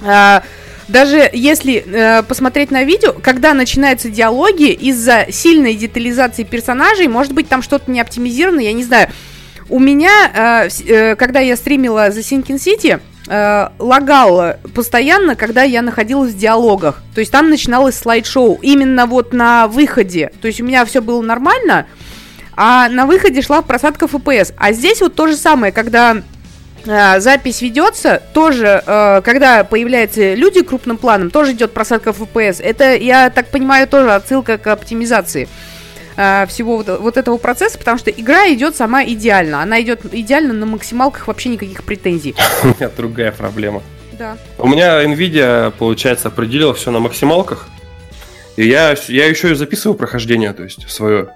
[0.01, 0.41] э,
[0.87, 7.47] даже если э, посмотреть на видео, когда начинаются диалоги из-за сильной детализации персонажей, может быть
[7.47, 9.09] там что-то не оптимизировано, я не знаю.
[9.69, 12.99] У меня, э, э, когда я стримила The Sinking City,
[13.31, 17.01] э, лагал постоянно, когда я находилась в диалогах.
[17.15, 20.31] То есть там начиналось слайд-шоу именно вот на выходе.
[20.41, 21.85] То есть у меня все было нормально,
[22.55, 24.53] а на выходе шла просадка FPS.
[24.57, 26.17] А здесь вот то же самое, когда
[26.85, 32.61] э, запись ведется, тоже, э, когда появляются люди крупным планом, тоже идет просадка FPS.
[32.61, 35.70] Это, я так понимаю, тоже отсылка к оптимизации э,
[36.13, 39.61] всего вот, вот этого процесса, потому что игра идет сама идеально.
[39.61, 42.35] Она идет идеально на максималках, вообще никаких претензий.
[42.63, 43.81] У меня другая проблема.
[44.17, 44.37] Да.
[44.57, 47.69] У меня Nvidia, получается, определила все на максималках.
[48.57, 51.29] И я, я еще и записываю прохождение, то есть свое.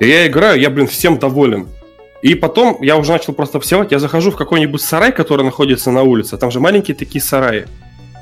[0.00, 1.68] И я играю, я, блин, всем доволен.
[2.22, 3.92] И потом я уже начал просто всевать.
[3.92, 6.36] Я захожу в какой-нибудь сарай, который находится на улице.
[6.36, 7.66] Там же маленькие такие сараи.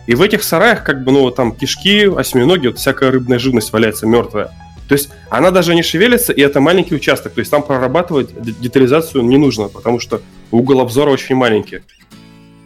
[0.07, 4.07] И в этих сараях, как бы, ну, там кишки, осьминоги, вот всякая рыбная живность валяется
[4.07, 4.51] мертвая.
[4.91, 7.33] То есть она даже не шевелится, и это маленький участок.
[7.35, 11.83] То есть там прорабатывать детализацию не нужно, потому что угол обзора очень маленький.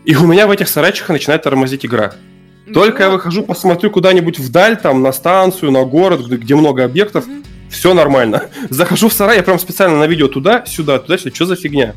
[0.07, 2.15] И у меня в этих сарайчиках начинает тормозить игра.
[2.73, 7.45] Только я выхожу, посмотрю куда-нибудь вдаль, там, на станцию, на город, где, много объектов, mm-hmm.
[7.69, 8.45] все нормально.
[8.71, 11.95] Захожу в сарай, я прям специально на видео туда, сюда, туда, сюда, что за фигня?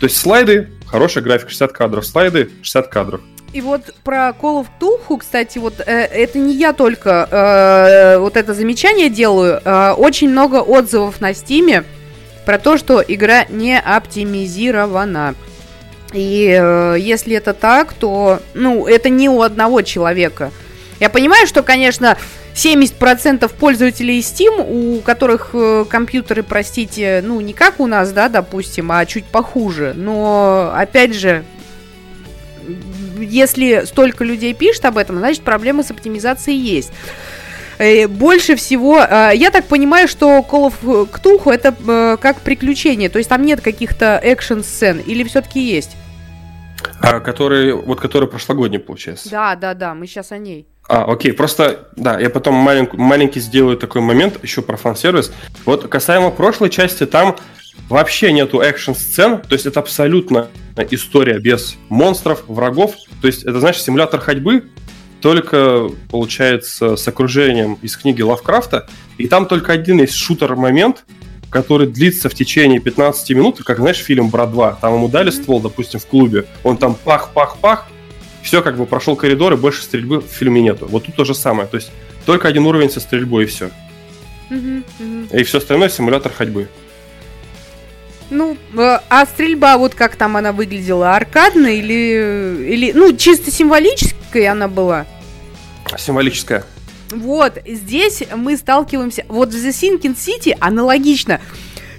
[0.00, 3.22] То есть слайды, хорошая графика, 60 кадров, слайды, 60 кадров.
[3.52, 8.36] И вот про Call of Duty, кстати, вот э, это не я только э, вот
[8.36, 9.60] это замечание делаю.
[9.62, 11.84] Э, очень много отзывов на Стиме
[12.46, 15.34] про то, что игра не оптимизирована.
[16.14, 20.50] И э, если это так, то, ну, это не у одного человека.
[20.98, 22.16] Я понимаю, что, конечно,
[22.54, 28.92] 70% пользователей Steam, у которых э, компьютеры, простите, ну, не как у нас, да, допустим,
[28.92, 29.92] а чуть похуже.
[29.94, 31.44] Но, опять же,
[33.22, 36.92] если столько людей пишет об этом, значит, проблемы с оптимизацией есть.
[37.78, 43.08] Э, больше всего, э, я так понимаю, что Call of Cthulhu это э, как приключение,
[43.08, 45.96] то есть там нет каких-то экшн-сцен, или все-таки есть?
[47.00, 49.30] А, который, вот который прошлогодний, получается.
[49.30, 50.66] Да, да, да, мы сейчас о ней.
[50.88, 55.32] А, окей, просто, да, я потом маленький, маленький сделаю такой момент еще про фан-сервис.
[55.64, 57.36] Вот касаемо прошлой части, там
[57.88, 60.48] вообще нету экшн-сцен, то есть это абсолютно
[60.90, 62.94] история без монстров, врагов.
[63.20, 64.64] То есть это, знаешь, симулятор ходьбы,
[65.20, 68.88] только, получается, с окружением из книги Лавкрафта.
[69.18, 71.04] И там только один есть шутер-момент,
[71.50, 74.76] который длится в течение 15 минут, как, знаешь, фильм «Брат 2».
[74.80, 77.88] Там ему дали ствол, допустим, в клубе, он там пах-пах-пах,
[78.42, 80.88] все, как бы прошел коридор, и больше стрельбы в фильме нету.
[80.90, 81.68] Вот тут то же самое.
[81.68, 81.92] То есть
[82.26, 83.70] только один уровень со стрельбой, и все.
[84.50, 86.68] И все остальное симулятор ходьбы.
[88.32, 94.50] Ну, э, а стрельба, вот как там она выглядела, аркадная или, или ну, чисто символическая
[94.50, 95.04] она была?
[95.98, 96.64] Символическая.
[97.10, 99.26] Вот, здесь мы сталкиваемся...
[99.28, 101.42] Вот в The Sinking City аналогично.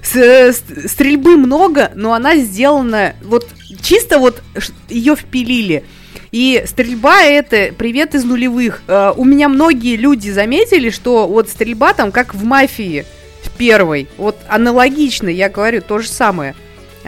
[0.02, 3.13] С, с, стрельбы много, но она сделана...
[3.22, 3.48] Вот
[3.84, 4.41] чисто вот
[4.89, 5.86] ее впилили.
[6.32, 8.82] И стрельба это привет из нулевых.
[8.88, 13.06] Uh, у меня многие люди заметили, что вот стрельба там как в мафии
[13.54, 14.08] в первой.
[14.18, 16.56] Вот аналогично, я говорю, то же самое.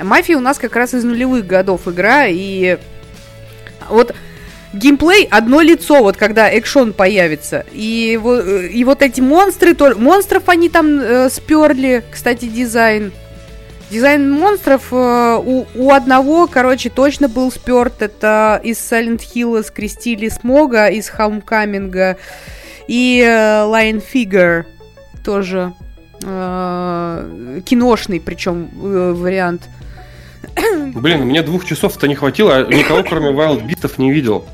[0.02, 2.78] Мафия у нас как раз из нулевых годов игра, и
[3.90, 4.14] вот
[4.74, 7.66] геймплей одно лицо, вот когда экшон появится.
[7.72, 8.20] И,
[8.74, 13.14] и вот эти монстры, то, монстров они там э, сперли, кстати, дизайн.
[13.90, 18.02] Дизайн монстров э, у, у одного, короче, точно был сперт.
[18.02, 22.18] Это из Silent Hill скрестили Смога, из Homecoming
[22.88, 23.30] и э,
[23.64, 24.66] Lion Figure
[25.24, 25.74] тоже
[26.26, 29.70] э, киношный, причем э, вариант.
[30.94, 34.46] Блин, мне двух часов-то не хватило, а никого кроме Wild Beastов не видел.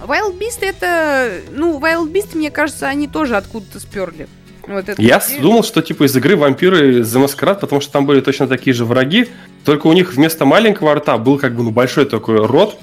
[0.00, 1.30] Wild Beast это...
[1.52, 4.28] Ну, Wild Beast, мне кажется, они тоже откуда-то сперли.
[4.66, 5.40] Вот это Я где...
[5.40, 8.84] думал, что типа из игры вампиры за маскарад, потому что там были точно такие же
[8.84, 9.28] враги,
[9.64, 12.78] только у них вместо маленького рта был как бы ну, большой такой рот,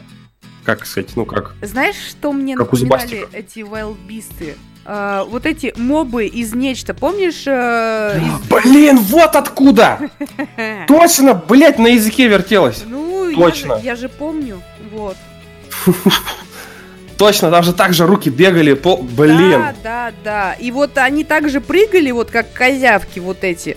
[0.75, 1.55] как сказать, ну как...
[1.61, 4.55] Знаешь, что мне как напоминали эти Beast?
[4.85, 7.45] Uh, вот эти мобы из нечто, помнишь?
[7.45, 8.63] Uh, из...
[8.63, 9.99] Блин, вот откуда!
[10.87, 12.83] Точно, блять, на языке вертелось.
[12.87, 13.73] Ну, Точно.
[13.73, 15.15] Я, я же помню, вот.
[17.17, 18.97] Точно, там же так же руки бегали, по...
[18.97, 19.59] блин.
[19.59, 20.53] Да, да, да.
[20.53, 23.75] И вот они также прыгали, вот как козявки вот эти.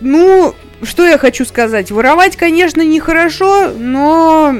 [0.00, 1.90] Ну, что я хочу сказать?
[1.90, 4.54] Воровать, конечно, нехорошо, но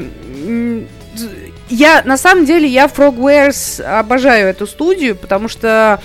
[1.70, 6.00] я на самом деле я Frogwares обожаю эту студию, потому что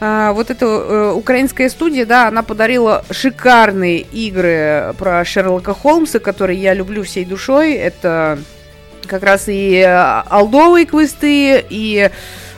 [0.00, 6.60] э, вот эта э, украинская студия, да, она подарила шикарные игры про Шерлока Холмса, которые
[6.60, 7.74] я люблю всей душой.
[7.74, 8.38] Это
[9.06, 12.10] как раз и э, алдовые квесты, и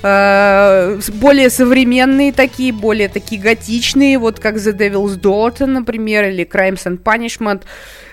[0.02, 6.84] э, более современные такие, более такие готичные, вот как The Devil's Daughter, например, или Crimes
[6.86, 7.62] and Punishment.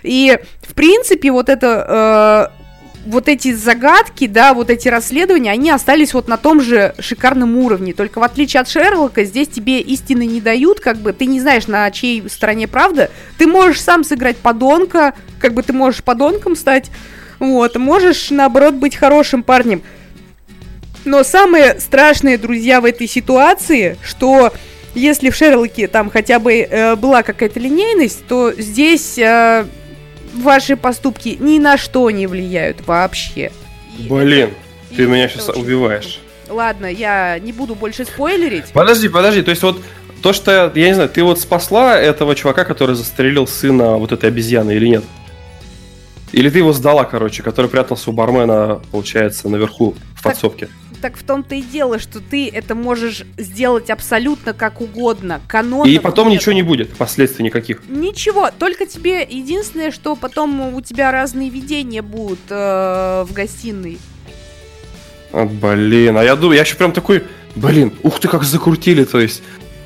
[0.04, 2.50] И, в принципе, вот это...
[2.60, 2.63] Э,
[3.06, 7.94] вот эти загадки, да, вот эти расследования, они остались вот на том же шикарном уровне.
[7.94, 11.68] Только в отличие от Шерлока, здесь тебе истины не дают, как бы ты не знаешь,
[11.68, 13.12] на чьей стороне правда.
[13.38, 16.90] Ты можешь сам сыграть подонка, как бы ты можешь подонком стать.
[17.40, 19.82] Вот, можешь, наоборот, быть хорошим парнем.
[21.06, 24.54] Но самое страшное, друзья, в этой ситуации, что
[24.96, 29.66] если в Шерлоке там хотя бы э, была какая-то линейность, то здесь э,
[30.34, 33.52] ваши поступки ни на что не влияют вообще.
[34.10, 34.52] Блин.
[34.96, 36.20] Ты меня сейчас убиваешь.
[36.50, 38.66] Ладно, я не буду больше спойлерить.
[38.74, 39.82] Подожди, подожди, то есть вот
[40.22, 44.30] то, что, я не знаю, ты вот спасла этого чувака, который застрелил сына вот этой
[44.30, 45.04] обезьяны или нет?
[46.32, 50.68] Или ты его сдала, короче, который прятался у бармена, получается, наверху в подсобке?
[50.68, 55.42] Так, так в том-то и дело, что ты это можешь сделать абсолютно как угодно.
[55.50, 55.86] Канон.
[55.86, 56.40] И потом нет.
[56.40, 57.82] ничего не будет, последствий никаких.
[57.90, 63.98] Ничего, только тебе единственное, что потом у тебя разные видения будут э, в гостиной.
[65.34, 69.20] А, блин, а я думаю, я еще прям такой, блин, ух ты, как закрутили, то
[69.20, 69.44] есть.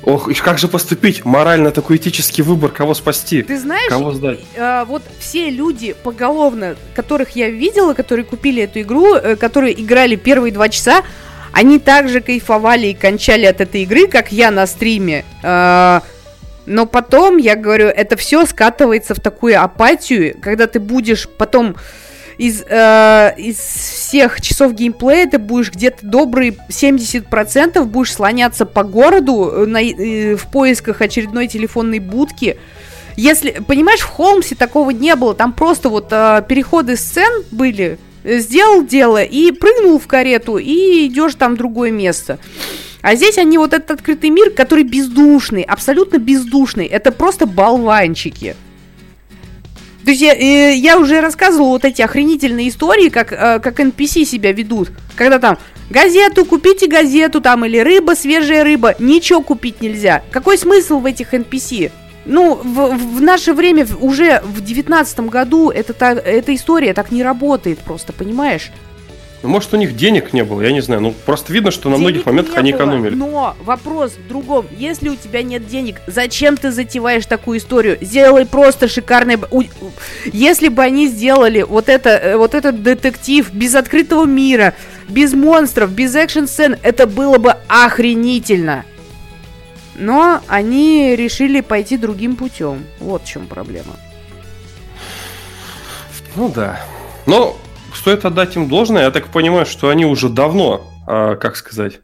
[0.08, 1.26] Ох, и как же поступить?
[1.26, 3.42] Морально такой этический выбор, кого спасти?
[3.42, 4.40] Ты знаешь, кого сдать?
[4.54, 10.16] Э, вот все люди поголовно, которых я видела, которые купили эту игру, э, которые играли
[10.16, 11.02] первые два часа,
[11.52, 15.26] они также кайфовали и кончали от этой игры, как я на стриме.
[15.42, 16.00] Э,
[16.64, 21.76] но потом, я говорю, это все скатывается в такую апатию, когда ты будешь потом
[22.38, 29.50] из, э, из всех часов геймплея ты будешь где-то добрые 70% будешь слоняться по городу
[29.52, 32.56] э, на, э, в поисках очередной телефонной будки.
[33.16, 38.86] Если, понимаешь, в Холмсе такого не было, там просто вот э, переходы сцен были, сделал
[38.86, 42.38] дело и прыгнул в карету, и идешь там в другое место.
[43.02, 46.86] А здесь они вот этот открытый мир, который бездушный, абсолютно бездушный.
[46.86, 48.54] Это просто болванчики.
[50.08, 54.52] То есть я, я уже рассказывала вот эти охренительные истории, как, э, как NPC себя
[54.52, 54.88] ведут.
[55.16, 55.58] Когда там
[55.90, 58.94] газету, купите газету там, или рыба, свежая рыба.
[58.98, 60.22] Ничего купить нельзя.
[60.30, 61.92] Какой смысл в этих NPC?
[62.24, 67.78] Ну, в, в наше время, уже в девятнадцатом году, это, эта история так не работает
[67.80, 68.70] просто, понимаешь?
[69.40, 71.00] Ну, может, у них денег не было, я не знаю.
[71.00, 73.14] Ну, просто видно, что на денег многих моментах они было, экономили.
[73.14, 74.66] Но вопрос в другом.
[74.76, 77.98] Если у тебя нет денег, зачем ты затеваешь такую историю?
[78.00, 79.38] Сделай просто шикарный...
[80.24, 84.74] Если бы они сделали вот, это, э, вот этот детектив без открытого мира,
[85.08, 88.84] без монстров, без экшн-сцен, это было бы охренительно.
[89.94, 92.84] Но они решили пойти другим путем.
[92.98, 93.94] Вот в чем проблема.
[96.34, 96.80] Ну да.
[97.26, 97.56] Но
[97.94, 99.04] стоит отдать им должное.
[99.04, 102.00] Я так понимаю, что они уже давно, а, как сказать,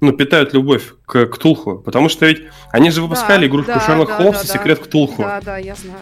[0.00, 1.76] ну, питают любовь к Ктулху.
[1.78, 4.78] Потому что ведь они же выпускали да, игрушку да, Шерлок да, Холмс да, и Секрет
[4.78, 4.84] да.
[4.84, 5.22] Ктулху.
[5.22, 5.98] Да, да, я знаю.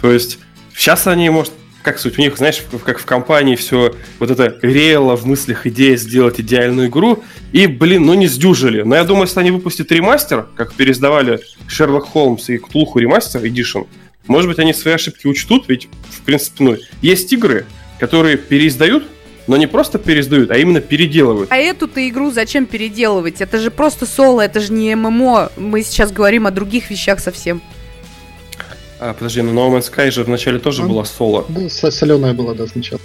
[0.00, 0.38] То есть
[0.74, 1.52] сейчас они, может,
[1.82, 5.96] как суть, у них, знаешь, как в компании все вот это реяло в мыслях идея
[5.96, 8.82] сделать идеальную игру, и, блин, ну не сдюжили.
[8.82, 13.86] Но я думаю, если они выпустят ремастер, как пересдавали Шерлок Холмс и Ктулху ремастер Edition,
[14.26, 17.66] может быть, они свои ошибки учтут, ведь, в принципе, ну, есть игры,
[18.00, 19.04] которые переиздают,
[19.46, 21.52] но не просто переиздают, а именно переделывают.
[21.52, 23.40] А эту-то игру зачем переделывать?
[23.40, 25.52] Это же просто соло, это же не ММО.
[25.56, 27.62] Мы сейчас говорим о других вещах совсем.
[28.98, 31.44] А, подожди, но No Man's Sky же вначале тоже а, была соло.
[31.48, 33.00] Да, соленая была, да, сначала.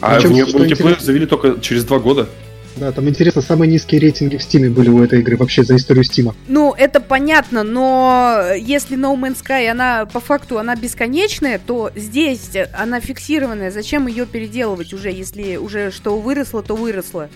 [0.00, 2.28] А Причем, в нее мультиплеер завели только через два года.
[2.76, 6.04] Да, там интересно, самые низкие рейтинги в Steam были у этой игры вообще за историю
[6.04, 6.34] Steam.
[6.46, 12.50] Ну, это понятно, но если No Man's Sky, она по факту, она бесконечная, то здесь
[12.74, 13.70] она фиксированная.
[13.70, 17.30] Зачем ее переделывать уже, если уже что выросло, то выросло?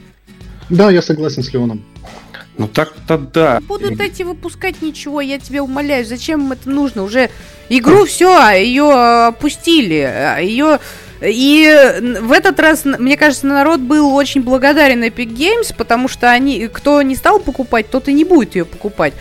[0.68, 1.83] Да, я согласен с Леоном.
[2.59, 3.61] Ну так-то да.
[3.61, 7.03] Будут эти выпускать ничего, я тебя умоляю, зачем им это нужно?
[7.05, 7.31] Уже
[7.70, 8.92] игру все, ее
[9.29, 10.79] опустили, ее
[11.20, 16.68] и в этот раз, мне кажется, народ был очень благодарен Epic Games, потому что они,
[16.68, 19.12] кто не стал покупать, тот и не будет ее покупать.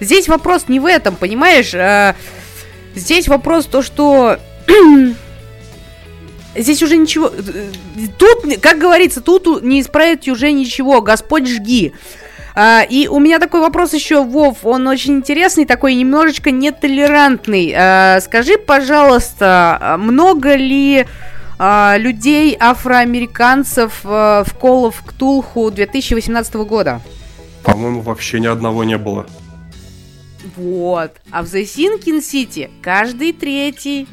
[0.00, 1.74] Здесь вопрос не в этом, понимаешь?
[1.74, 2.16] А,
[2.94, 4.38] здесь вопрос то, что
[6.56, 7.30] здесь уже ничего...
[8.18, 11.02] Тут, как говорится, тут не исправить уже ничего.
[11.02, 11.92] Господь жги.
[12.54, 17.74] А, и у меня такой вопрос еще, Вов, он очень интересный, такой немножечко нетолерантный.
[17.76, 21.06] А, скажи, пожалуйста, много ли
[21.64, 27.00] а, людей афроамериканцев а, в Call of Cthulhu 2018 года?
[27.62, 29.28] По-моему, вообще ни одного не было.
[30.56, 31.12] Вот.
[31.30, 34.08] А в The Sinking City каждый третий.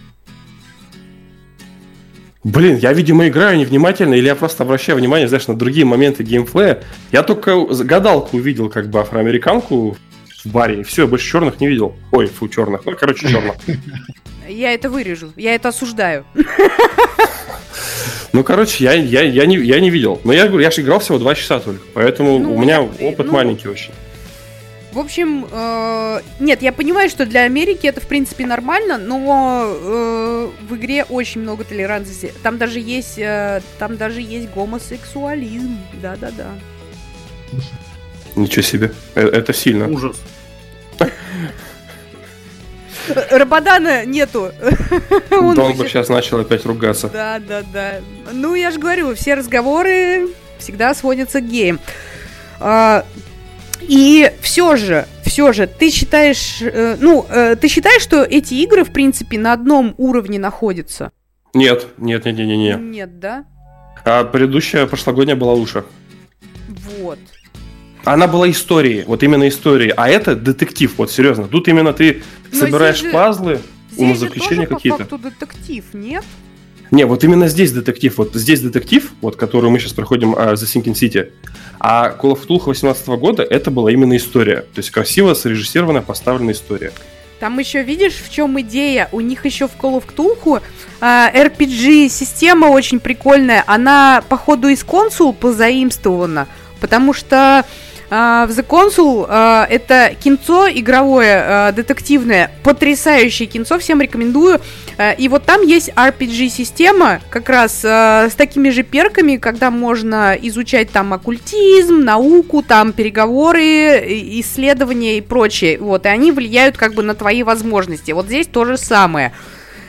[2.44, 6.84] Блин, я, видимо, играю невнимательно, или я просто обращаю внимание, знаешь, на другие моменты геймплея.
[7.12, 9.98] Я только гадалку увидел, как бы, афроамериканку
[10.46, 11.96] в баре, и все, я больше черных не видел.
[12.12, 12.86] Ой, фу, черных.
[12.86, 13.56] Ну, короче, черных.
[14.50, 16.26] Я это вырежу, я это осуждаю.
[18.32, 20.21] Ну, короче, я, я, я, не, я не видел.
[20.23, 21.82] Но я говорю, я же играл всего два часа только.
[21.96, 23.92] Поэтому ну, у меня нет, опыт ну, маленький очень.
[24.92, 30.50] В общем, э, нет, я понимаю, что для Америки это в принципе нормально, но э,
[30.67, 32.32] в игре очень много толерантности.
[32.44, 36.52] Там даже есть, э, там даже есть гомосексуализм, да-да-да.
[38.36, 39.88] Ничего себе, это, это сильно.
[39.88, 40.17] Ужас.
[43.31, 44.52] Рабадана нету.
[45.31, 47.10] Он бы сейчас начал опять ругаться.
[47.10, 47.93] Да, да, да.
[48.31, 50.29] Ну, я же говорю, все разговоры
[50.60, 51.79] всегда сводятся к геям.
[52.60, 53.06] А,
[53.81, 58.83] и все же, все же, ты считаешь, э, ну, э, ты считаешь, что эти игры,
[58.83, 61.12] в принципе, на одном уровне находятся?
[61.54, 62.79] Нет, нет, нет, нет, нет.
[62.79, 63.45] Нет, нет да?
[64.06, 65.85] А предыдущая прошлогодняя была лучше.
[68.06, 69.93] Она была историей, вот именно историей.
[69.95, 71.47] А это детектив, вот серьезно.
[71.47, 73.60] Тут именно ты Но собираешь же, пазлы,
[73.97, 75.06] умозаключения какие-то.
[75.06, 76.23] По факту детектив, нет?
[76.91, 78.17] Не, вот именно здесь детектив.
[78.17, 81.31] Вот здесь детектив, вот который мы сейчас проходим uh, The Sinking City.
[81.79, 84.62] А Call of Cthulhu 18 года это была именно история.
[84.73, 86.91] То есть красиво срежиссированная, поставленная история.
[87.39, 89.08] Там еще видишь, в чем идея?
[89.12, 90.62] У них еще в Call of Cthulhu
[91.00, 93.63] а, RPG-система очень прикольная.
[93.65, 96.47] Она, походу, из консул позаимствована,
[96.81, 97.65] потому что
[98.10, 104.60] Uh, в The Consul uh, это кинцо игровое, uh, детективное, потрясающее кинцо, всем рекомендую.
[105.18, 111.14] И вот там есть RPG-система, как раз с такими же перками, когда можно изучать там
[111.14, 114.04] оккультизм, науку, там переговоры,
[114.42, 115.78] исследования и прочее.
[115.80, 118.12] Вот, и они влияют как бы на твои возможности.
[118.12, 119.32] Вот здесь то же самое.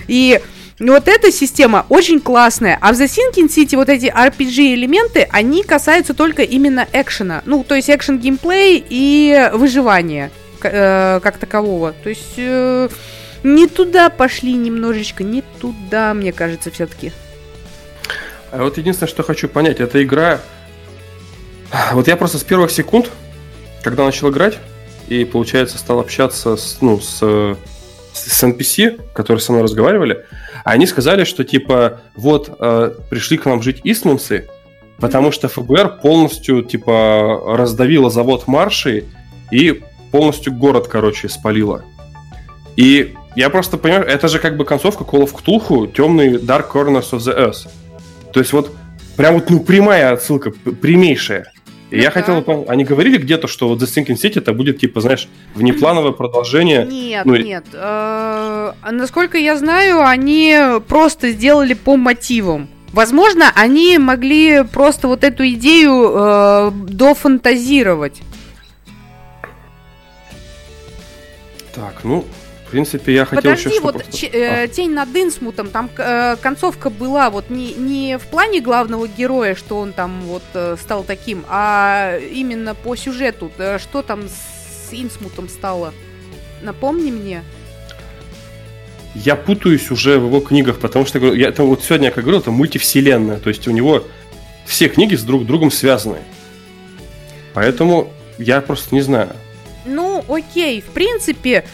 [0.07, 0.41] И
[0.81, 2.78] вот эта система очень классная.
[2.81, 7.43] А в The Sinking City вот эти RPG-элементы, они касаются только именно экшена.
[7.45, 10.31] Ну, то есть экшен геймплей и выживания
[10.62, 11.93] э, как такового.
[12.03, 12.89] То есть э,
[13.43, 17.12] не туда пошли немножечко, не туда, мне кажется, все-таки.
[18.51, 20.41] А вот единственное, что хочу понять, эта игра...
[21.93, 23.11] Вот я просто с первых секунд,
[23.85, 24.59] когда начал играть,
[25.09, 27.57] и, получается, стал общаться с, ну, с,
[28.29, 30.25] с NPC, которые со мной разговаривали,
[30.64, 34.49] они сказали, что типа вот э, пришли к нам жить Истманцы,
[34.99, 39.05] потому что ФБР полностью типа раздавило завод Марши
[39.51, 41.85] и полностью город, короче, спалило.
[42.77, 47.11] И я просто понимаю, это же как бы концовка Call of Cthulhu, темный Dark Corners
[47.12, 47.68] of the Earth.
[48.33, 48.75] То есть вот
[49.16, 51.53] прям вот ну прямая отсылка, прямейшая.
[51.91, 52.11] Ну, я да.
[52.11, 56.86] хотел, они говорили где-то, что вот The Sinking City это будет, типа, знаешь, внеплановое продолжение.
[56.91, 57.64] Нет, ну, нет.
[57.72, 62.68] Э, насколько я знаю, они просто сделали по мотивам.
[62.93, 68.20] Возможно, они могли просто вот эту идею э, дофантазировать.
[71.74, 72.24] Так, ну,
[72.71, 74.16] в принципе, я хотел Подожди, еще вот просто...
[74.16, 74.68] ч- э, а.
[74.68, 79.81] тень над Инсмутом, там э, концовка была вот не, не в плане главного героя, что
[79.81, 83.51] он там вот э, стал таким, а именно по сюжету.
[83.59, 85.93] Да, что там с Инсмутом стало?
[86.62, 87.43] Напомни мне.
[89.16, 92.53] Я путаюсь уже в его книгах, потому что я это вот сегодня, как говорил, это
[92.53, 94.05] мультивселенная, то есть у него
[94.64, 96.18] все книги с друг другом связаны.
[97.53, 99.35] Поэтому я просто не знаю.
[99.85, 101.64] Ну, окей, в принципе,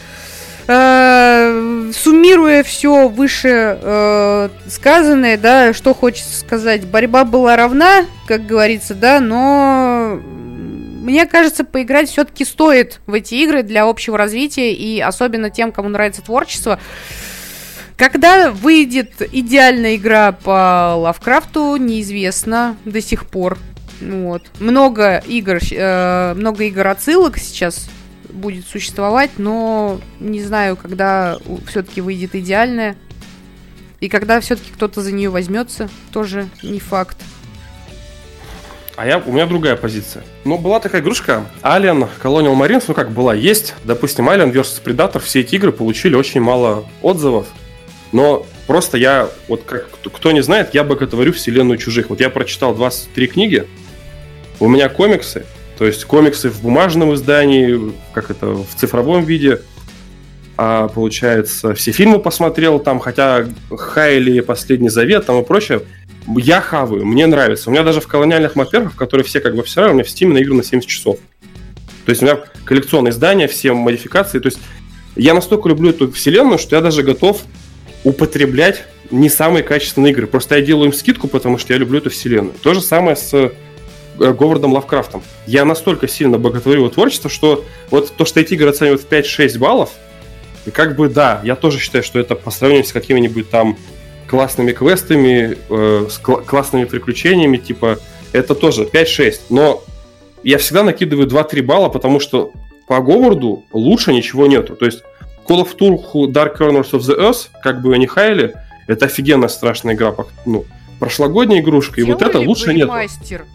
[0.67, 8.93] э, суммируя все выше э, сказанное, да, что хочется сказать, борьба была равна, как говорится,
[8.93, 10.19] да, но
[11.07, 15.87] мне кажется, поиграть все-таки стоит в эти игры для общего развития и особенно тем, кому
[15.87, 16.79] нравится творчество.
[17.95, 23.57] Когда выйдет идеальная игра по Лавкрафту, неизвестно до сих пор.
[24.01, 24.43] Вот.
[24.59, 27.89] Много игр, э, много игр отсылок сейчас
[28.37, 32.95] будет существовать, но не знаю, когда все-таки выйдет идеальная.
[33.99, 37.17] И когда все-таки кто-то за нее возьмется, тоже не факт.
[38.95, 40.23] А я, у меня другая позиция.
[40.43, 43.75] Ну, была такая игрушка Alien Colonial Marines, ну как была, есть.
[43.83, 47.47] Допустим, Alien vs Predator, все эти игры получили очень мало отзывов.
[48.11, 52.09] Но просто я, вот как кто не знает, я боготворю вселенную чужих.
[52.09, 53.67] Вот я прочитал 23 книги,
[54.59, 55.45] у меня комиксы,
[55.77, 59.61] то есть комиксы в бумажном издании, как это, в цифровом виде.
[60.59, 65.83] А получается, все фильмы посмотрел там, хотя Хайли, Последний Завет там и прочее.
[66.27, 67.69] Я хаваю, мне нравится.
[67.69, 70.33] У меня даже в колониальных маперках, которые все как бы равно, у меня в Steam
[70.33, 71.19] на игры на 70 часов.
[72.05, 74.39] То есть у меня коллекционные издания, все модификации.
[74.39, 74.59] То есть
[75.15, 77.43] я настолько люблю эту вселенную, что я даже готов
[78.03, 80.25] употреблять не самые качественные игры.
[80.25, 82.55] Просто я делаю им скидку, потому что я люблю эту вселенную.
[82.63, 83.51] То же самое с
[84.17, 85.23] Говардом Лавкрафтом.
[85.45, 89.57] Я настолько сильно боготворю его творчество, что вот то, что эти игры оценивают в 5-6
[89.57, 89.91] баллов,
[90.65, 93.77] и как бы да, я тоже считаю, что это по сравнению с какими-нибудь там
[94.27, 97.99] классными квестами, э, с кл- классными приключениями, типа,
[98.33, 99.41] это тоже 5-6.
[99.49, 99.83] Но
[100.43, 102.51] я всегда накидываю 2-3 балла, потому что
[102.87, 104.75] по Говарду лучше ничего нету.
[104.75, 105.03] То есть
[105.47, 108.53] Call of Cthulhu Dark Corners of the Earth, как бы они хайли,
[108.87, 110.13] это офигенная страшная игра.
[110.45, 110.65] Ну,
[110.99, 112.87] прошлогодняя игрушка, Делали и вот это лучше нет.
[112.89, 113.45] Мастер.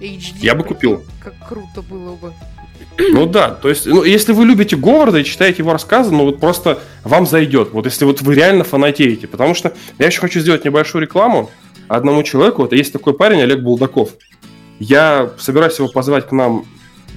[0.00, 0.36] HD.
[0.40, 1.04] Я бы купил.
[1.22, 2.32] Как круто было бы.
[2.98, 6.40] Ну да, то есть, ну, если вы любите Говарда и читаете его рассказы, ну вот
[6.40, 7.70] просто вам зайдет.
[7.72, 9.26] Вот если вот вы реально фанатеете.
[9.26, 11.50] Потому что я еще хочу сделать небольшую рекламу
[11.88, 12.62] одному человеку.
[12.62, 14.10] Вот есть такой парень, Олег Булдаков.
[14.78, 16.66] Я собираюсь его позвать к нам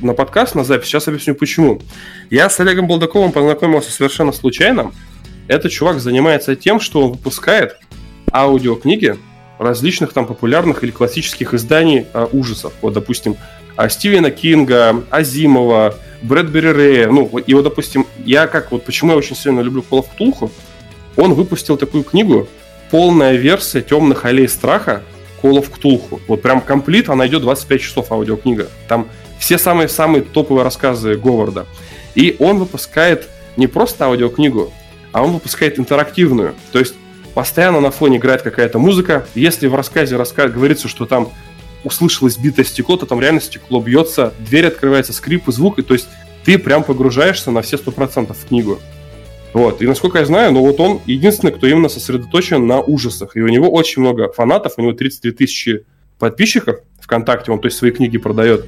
[0.02, 0.88] на подкаст, на запись.
[0.88, 1.82] Сейчас объясню почему.
[2.30, 4.92] Я с Олегом Булдаковым познакомился совершенно случайно.
[5.48, 7.78] Этот чувак занимается тем, что он выпускает
[8.32, 9.18] аудиокниги
[9.60, 12.74] различных там популярных или классических изданий а, ужасов.
[12.82, 13.38] Вот, допустим,
[13.76, 17.10] а, Стивена Кинга, Азимова, Брэдбери Рэя.
[17.10, 20.52] Ну, и вот, допустим, я как вот почему я очень сильно люблю Call of Cthulhu,
[21.16, 22.48] он выпустил такую книгу
[22.92, 25.04] «Полная версия темных аллей страха
[25.42, 26.22] Call of Cthulhu».
[26.28, 28.68] Вот прям комплит, она идет 25 часов аудиокнига.
[28.88, 29.08] Там
[29.40, 31.66] все самые-самые топовые рассказы Говарда.
[32.16, 34.72] И он выпускает не просто аудиокнигу,
[35.12, 36.56] а он выпускает интерактивную.
[36.72, 36.96] То есть
[37.38, 39.28] постоянно на фоне играет какая-то музыка.
[39.36, 40.52] Если в рассказе рассказ...
[40.52, 41.30] говорится, что там
[41.84, 45.94] услышалось битое стекло, то там реально стекло бьется, дверь открывается, скрип и звук, и то
[45.94, 46.08] есть
[46.46, 48.80] ты прям погружаешься на все сто процентов в книгу.
[49.54, 49.84] Вот.
[49.84, 53.38] И насколько я знаю, ну вот он единственный, кто именно сосредоточен на ужасах.
[53.38, 55.86] И у него очень много фанатов, у него 33 тысячи
[56.18, 58.66] подписчиков ВКонтакте, он то есть свои книги продает.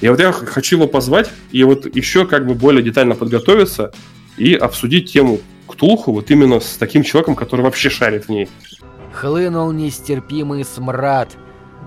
[0.00, 3.92] И вот я хочу его позвать и вот еще как бы более детально подготовиться
[4.36, 5.38] и обсудить тему
[5.80, 8.48] Ктулху вот именно с таким человеком, который вообще шарит в ней.
[9.12, 11.30] Хлынул нестерпимый смрад–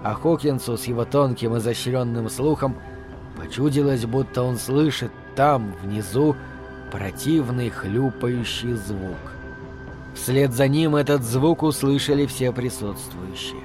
[0.03, 2.75] а Хокинсу с его тонким изощренным слухом
[3.37, 6.35] почудилось, будто он слышит там, внизу,
[6.91, 9.17] противный хлюпающий звук.
[10.13, 13.61] Вслед за ним этот звук услышали все присутствующие.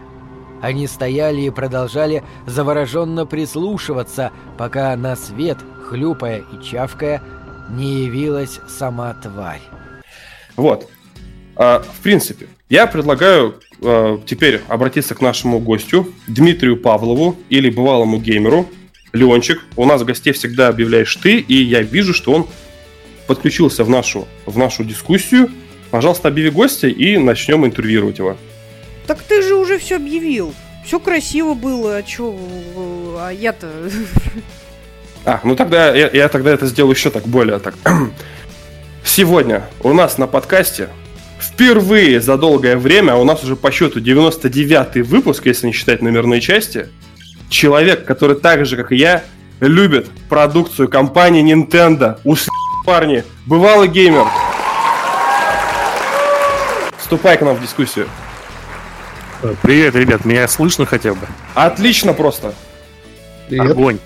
[0.63, 5.59] Они стояли и продолжали завороженно прислушиваться, пока на свет,
[5.89, 7.21] хлюпая и чавкая,
[7.69, 9.63] не явилась сама тварь.
[10.59, 10.89] Вот.
[11.57, 18.19] А, в принципе, я предлагаю э, теперь обратиться к нашему гостю, Дмитрию Павлову или бывалому
[18.19, 18.69] геймеру.
[19.13, 22.47] Леончик, у нас в гостей всегда объявляешь ты, и я вижу, что он
[23.29, 25.49] подключился в нашу, в нашу дискуссию.
[25.91, 28.37] Пожалуйста, объяви гостя и начнем интервьюировать его.
[29.07, 30.53] Так ты же уже все объявил.
[30.85, 32.37] Все красиво было, а чё,
[33.19, 33.71] а я-то...
[35.25, 37.75] А, ну тогда я, я тогда это сделаю еще так более так.
[39.19, 40.91] Сегодня у нас на подкасте
[41.41, 46.03] впервые за долгое время, а у нас уже по счету 99-й выпуск, если не считать
[46.03, 46.89] номерные части,
[47.49, 49.25] человек, который так же, как и я,
[49.59, 52.21] любит продукцию компании Nintendo.
[52.23, 52.47] Ус
[52.87, 54.27] парни, бывалый геймер.
[56.99, 58.07] Вступай к нам в дискуссию.
[59.63, 61.27] Привет, ребят, меня слышно хотя бы?
[61.55, 62.55] Отлично просто.
[63.49, 63.73] Привет.
[63.73, 63.99] Огонь.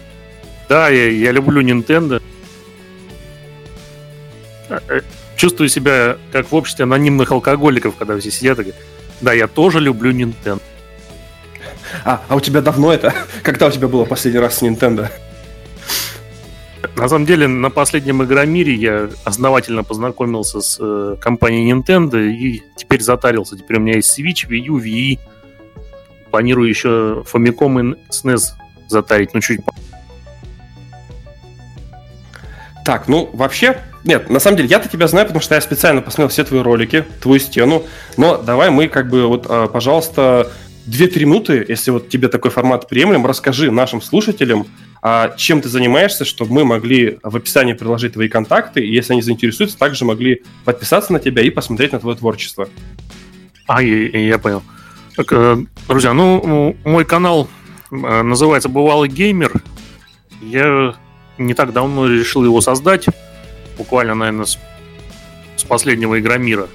[0.70, 2.22] Да, я, я люблю Nintendo.
[4.72, 5.00] Э, э,
[5.36, 8.80] чувствую себя как в обществе анонимных алкоголиков, когда все сидят и говорят,
[9.20, 10.62] да, я тоже люблю Nintendo.
[12.04, 13.14] А, а у тебя давно это?
[13.42, 15.10] Когда у тебя было последний раз с Nintendo?
[16.96, 23.02] На самом деле, на последнем Игромире я основательно познакомился с э, компанией Nintendo и теперь
[23.02, 23.56] затарился.
[23.56, 25.18] Теперь у меня есть Switch, Wii U, Wii.
[26.30, 28.52] Планирую еще Famicom и SNES
[28.88, 29.60] затарить, но чуть
[32.84, 36.28] Так, ну, вообще, нет, на самом деле, я-то тебя знаю, потому что я специально посмотрел
[36.28, 37.84] все твои ролики, твою стену.
[38.16, 40.50] Но давай мы как бы вот, а, пожалуйста,
[40.86, 44.66] 2-3 минуты, если вот тебе такой формат приемлем, расскажи нашим слушателям,
[45.02, 49.22] а, чем ты занимаешься, чтобы мы могли в описании приложить твои контакты, и если они
[49.22, 52.68] заинтересуются, также могли подписаться на тебя и посмотреть на твое творчество.
[53.68, 54.62] А, я, я понял.
[55.16, 57.48] Так, э, друзья, ну, мой канал
[57.90, 59.52] э, называется «Бывалый геймер».
[60.40, 60.94] Я
[61.38, 63.06] не так давно решил его создать
[63.76, 64.58] буквально, наверное, с,
[65.56, 66.68] с последнего Игромира.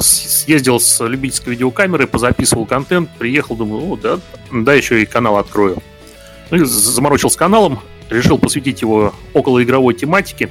[0.00, 4.18] Съездил с любительской видеокамерой, позаписывал контент, приехал, думаю, да,
[4.50, 5.82] да, еще и канал открою.
[6.50, 10.48] Ну и заморочил с каналом, решил посвятить его около игровой тематике.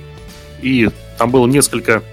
[0.61, 2.03] И там было несколько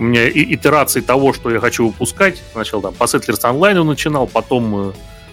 [0.00, 2.42] у меня итераций того, что я хочу выпускать.
[2.52, 4.92] Сначала там по Settlers Online начинал, потом э,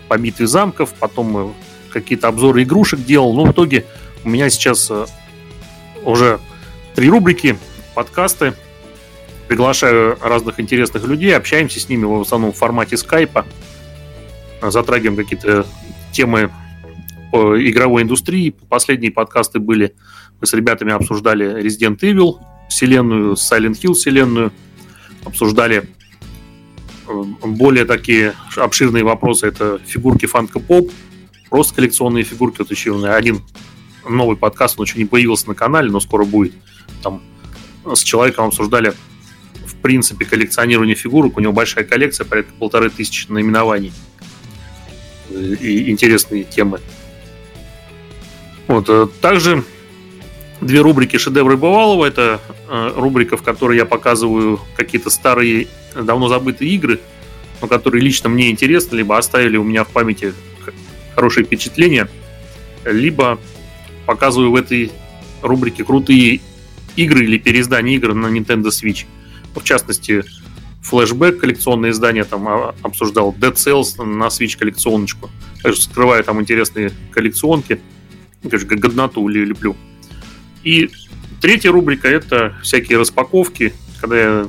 [0.09, 1.51] по битве замков, потом э,
[1.91, 3.33] какие-то обзоры игрушек делал.
[3.33, 3.85] Но в итоге
[4.25, 5.05] у меня сейчас э,
[6.03, 6.39] уже
[6.97, 7.59] три рубрики,
[7.93, 8.55] подкасты.
[9.47, 13.45] Приглашаю разных интересных людей, общаемся с ними в основном в формате скайпа.
[14.63, 15.67] Затрагиваем какие-то
[16.11, 16.49] темы
[17.31, 18.49] по игровой индустрии.
[18.67, 19.93] Последние подкасты были,
[20.41, 24.51] мы с ребятами обсуждали Resident Evil вселенную, Silent Hill вселенную,
[25.23, 25.87] обсуждали
[27.07, 29.45] э, более такие обширные вопросы.
[29.45, 30.91] Это фигурки Funko Pop,
[31.51, 32.57] просто коллекционные фигурки.
[32.57, 33.43] Вот еще один
[34.09, 36.53] новый подкаст, он еще не появился на канале, но скоро будет
[37.03, 37.21] там
[37.85, 38.93] с человеком обсуждали
[39.65, 41.37] в принципе коллекционирование фигурок.
[41.37, 43.93] У него большая коллекция, порядка полторы тысячи наименований
[45.29, 46.79] и интересные темы.
[48.67, 48.89] Вот.
[48.89, 49.63] Э, также
[50.61, 52.05] две рубрики «Шедевры бывалого».
[52.05, 56.99] Это э, рубрика, в которой я показываю какие-то старые, давно забытые игры,
[57.61, 60.33] но которые лично мне интересны, либо оставили у меня в памяти
[61.15, 62.07] хорошие впечатления,
[62.85, 63.39] либо
[64.05, 64.91] показываю в этой
[65.41, 66.41] рубрике крутые
[66.97, 69.05] игры или переиздания игр на Nintendo Switch.
[69.55, 70.25] В частности,
[70.81, 75.29] флешбэк коллекционное издание там а, обсуждал, Dead Cells на Switch коллекционочку.
[75.63, 77.79] Также скрываю там интересные коллекционки.
[78.41, 79.75] Конечно, годноту люблю.
[80.63, 80.89] И
[81.41, 84.47] третья рубрика это всякие распаковки, когда я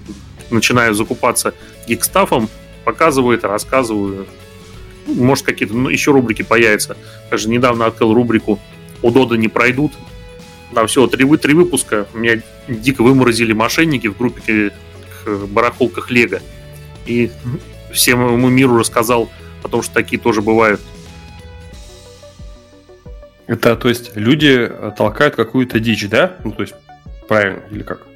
[0.51, 1.55] начинаю закупаться
[1.86, 2.49] гикстафом,
[2.84, 4.26] показываю это, рассказываю.
[5.07, 6.96] Может, какие-то ну, еще рубрики появятся.
[7.30, 8.59] Даже недавно открыл рубрику
[9.03, 9.92] «У Дода не пройдут».
[10.75, 12.07] Там всего три, три выпуска.
[12.14, 14.73] Меня дико выморозили мошенники в группе
[15.27, 16.41] барахолках Лего.
[17.07, 17.31] И
[17.93, 19.31] всему миру рассказал
[19.62, 20.81] о том, что такие тоже бывают.
[23.47, 26.37] Это, то есть, люди толкают какую-то дичь, да?
[26.45, 26.75] Ну, то есть,
[27.29, 28.07] правильно, или как?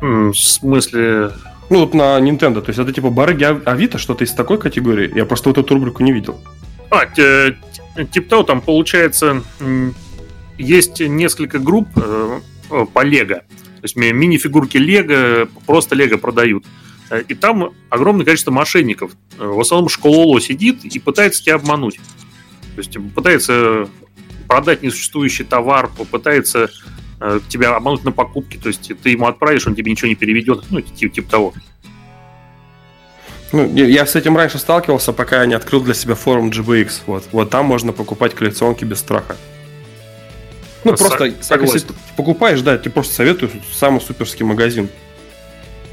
[0.00, 1.32] В смысле...
[1.68, 5.12] Ну, вот на Nintendo, то есть, это типа барыги Авито, что-то из такой категории?
[5.16, 6.40] Я просто вот эту рубрику не видел.
[6.90, 7.06] А,
[8.28, 9.42] того, там получается,
[10.56, 12.40] есть несколько групп э,
[12.92, 13.36] по Лего.
[13.36, 16.64] То есть мини-фигурки Лего, просто Лего продают.
[17.10, 19.12] Э, и там огромное количество мошенников.
[19.38, 21.96] Э, в основном школоло сидит и пытается тебя обмануть.
[22.74, 23.88] То есть пытается
[24.46, 26.70] продать несуществующий товар, попытается
[27.20, 28.58] э, тебя обмануть на покупке.
[28.58, 30.64] То есть ты ему отправишь, он тебе ничего не переведет.
[30.70, 31.54] Ну, типа, типа того.
[33.52, 37.00] Ну, я с этим раньше сталкивался, пока я не открыл для себя форум GBX.
[37.06, 39.36] Вот, вот там можно покупать коллекционки без страха.
[40.84, 41.82] Ну, просто, как если
[42.16, 44.88] покупаешь, да, тебе просто советую самый суперский магазин.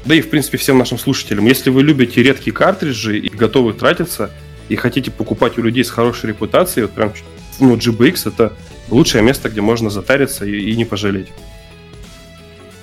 [0.04, 1.46] Да и, в принципе, всем нашим слушателям.
[1.46, 4.30] Если вы любите редкие картриджи и готовы тратиться,
[4.68, 7.12] и хотите покупать у людей с хорошей репутацией, вот прям,
[7.58, 8.52] ну, GBX это
[8.88, 11.28] лучшее место, где можно затариться и, и не пожалеть.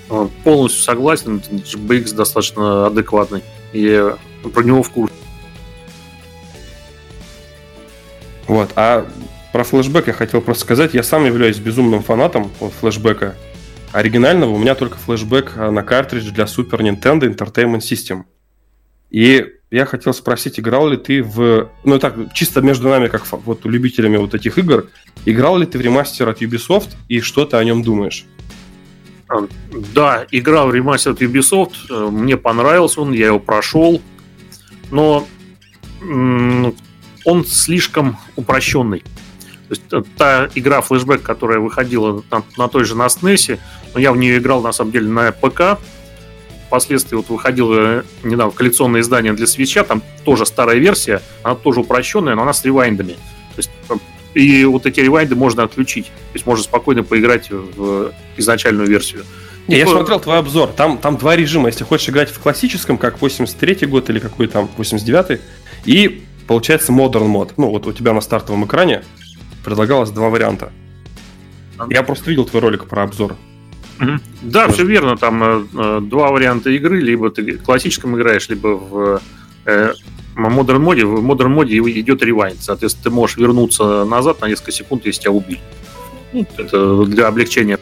[0.10, 3.44] А, полностью согласен, GBX достаточно адекватный.
[3.72, 4.12] И
[4.50, 5.14] про него в курсе.
[8.48, 9.08] Вот, а
[9.52, 10.94] про флешбэк я хотел просто сказать.
[10.94, 13.36] Я сам являюсь безумным фанатом флешбэка.
[13.92, 18.24] Оригинального у меня только флешбэк а, на картридж для Super Nintendo Entertainment System.
[19.12, 21.70] И я хотел спросить, играл ли ты в...
[21.84, 24.88] Ну, так, чисто между нами, как вот любителями вот этих игр,
[25.26, 28.26] играл ли ты в ремастер от Ubisoft и что ты о нем думаешь?
[29.30, 29.48] А,
[29.94, 31.74] да, играл в ремастер от Ubisoft.
[31.92, 34.02] Э, мне понравился он, я его прошел.
[34.94, 35.28] Но
[37.26, 39.00] он слишком упрощенный.
[39.00, 43.60] То есть э, та игра флешбэк, которая выходила на, на той же на SNES,
[43.96, 45.80] но я в нее играл на самом деле на ПК.
[46.68, 52.36] Впоследствии вот выходило недавно коллекционное издание для свеча, там тоже старая версия, она тоже упрощенная,
[52.36, 53.14] но она с ревайндами.
[53.14, 53.96] То есть, э,
[54.36, 56.06] и вот эти ревайнды можно отключить.
[56.06, 59.26] То есть можно спокойно поиграть в изначальную версию.
[59.68, 60.70] Не, я смотрел твой обзор.
[60.70, 61.68] Там, там два режима.
[61.68, 65.40] Если хочешь играть в классическом, как 83 год или какой там 89
[65.86, 67.54] и получается Modern мод.
[67.58, 69.04] Ну, вот у тебя на стартовом экране
[69.64, 70.72] предлагалось два варианта.
[71.90, 73.36] Я просто видел твой ролик про обзор.
[74.42, 74.76] Да, Может.
[74.76, 75.18] все верно.
[75.18, 77.00] Там э, э, два варианта игры.
[77.00, 79.22] Либо ты классическом играешь, либо в
[79.66, 79.94] э,
[80.36, 81.06] Modern моде.
[81.06, 82.62] В Modern моде идет ревайнд.
[82.62, 85.62] Соответственно, ты можешь вернуться назад на несколько секунд, если тебя убили.
[86.34, 87.80] Ну, это для облегчения.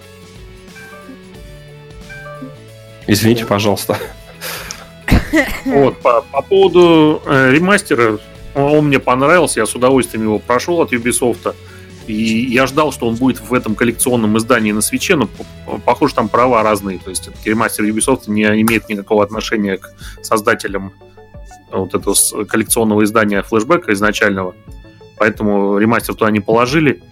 [3.12, 3.98] Извините, пожалуйста.
[5.66, 8.20] Вот, по, по поводу э, ремастера,
[8.56, 11.54] он мне понравился, я с удовольствием его прошел от Ubisoft.
[12.08, 15.30] И я ждал, что он будет в этом коллекционном издании на свече, но
[15.86, 17.00] похоже, там права разные.
[17.00, 20.94] То есть ремастер Ubisoft не имеет никакого отношения к создателям
[21.70, 24.56] вот этого коллекционного издания флешбека изначального.
[25.18, 27.04] Поэтому ремастер туда не положили.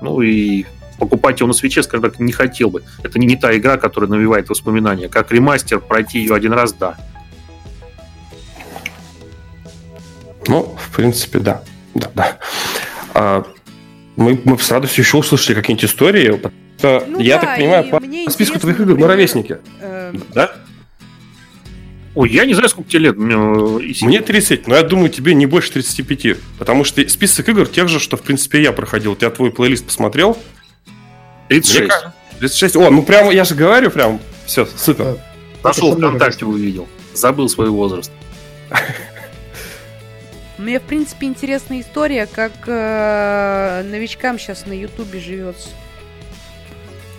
[0.00, 0.66] Ну и
[1.02, 2.84] покупать его на свече, скажем так, не хотел бы.
[3.02, 5.08] Это не, не та игра, которая навевает воспоминания.
[5.08, 6.96] Как ремастер, пройти ее один раз, да.
[10.46, 11.64] Ну, в принципе, да.
[11.94, 12.38] Да, да.
[13.14, 13.44] А,
[14.14, 16.40] мы, мы с радостью еще услышали какие-нибудь истории.
[16.82, 17.90] Ну, я да, так понимаю,
[18.24, 19.58] по списку твоих игр мы ровесники.
[19.80, 20.14] Э...
[20.32, 20.52] Да?
[22.14, 23.16] Ой, я не знаю, сколько тебе лет.
[23.16, 26.36] Мне 30, но я думаю, тебе не больше 35.
[26.60, 29.16] Потому что список игр тех же, что, в принципе, я проходил.
[29.20, 30.38] Я твой плейлист посмотрел.
[31.48, 31.82] 36.
[31.82, 31.90] Мне,
[32.40, 32.76] 36.
[32.76, 35.18] О, ну прямо, я же говорю, прям, все, супер.
[35.62, 36.88] Нашел ВКонтакте, увидел.
[37.14, 38.10] Забыл свой возраст.
[40.58, 45.70] Мне, в принципе, интересная история, как э, новичкам сейчас на Ютубе живется.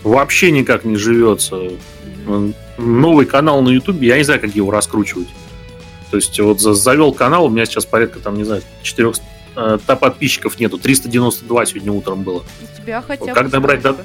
[0.03, 1.71] Вообще никак не живется.
[2.77, 5.27] Новый канал на Ютубе, я не знаю, как его раскручивать.
[6.09, 9.23] То есть вот завел канал, у меня сейчас порядка, там, не знаю, 400
[9.55, 10.77] э, та подписчиков нету.
[10.77, 12.43] 392 сегодня утром было.
[12.61, 13.95] У тебя хотя бы Как добрать до-.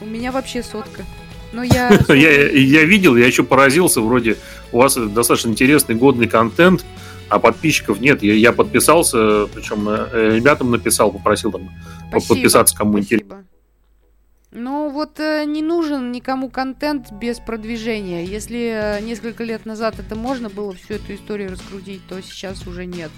[0.00, 1.04] У меня вообще сотка.
[1.52, 1.90] Но я...
[2.08, 4.36] Я, я видел, я еще поразился, вроде
[4.70, 6.84] у вас достаточно интересный, годный контент,
[7.28, 8.22] а подписчиков нет.
[8.22, 11.70] Я, я подписался, причем э, ребятам написал, попросил там
[12.08, 13.44] Спасибо, подписаться, кому интересно.
[14.52, 18.24] Ну вот э, не нужен никому контент без продвижения.
[18.24, 22.84] Если э, несколько лет назад это можно было всю эту историю раскрутить, то сейчас уже
[22.84, 23.12] нет.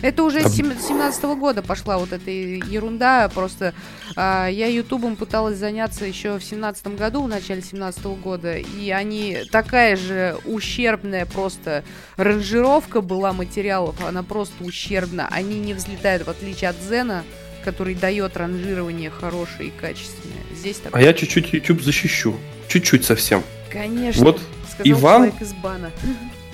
[0.00, 3.28] Это уже с сем- 17 года пошла вот эта ерунда.
[3.34, 3.74] Просто
[4.16, 9.40] а, я ютубом пыталась заняться еще в 17 году, в начале 17 года, и они
[9.50, 11.84] такая же ущербная просто
[12.16, 15.28] ранжировка была материалов, она просто ущербна.
[15.30, 17.24] Они не взлетают, в отличие от Зена,
[17.68, 20.38] который дает ранжирование хорошее и качественное.
[20.56, 22.34] Здесь А такое, я чуть-чуть YouTube защищу.
[22.66, 23.42] Чуть-чуть совсем.
[23.70, 24.40] конечно, Вот
[24.72, 25.90] сказал Иван- человек из бана.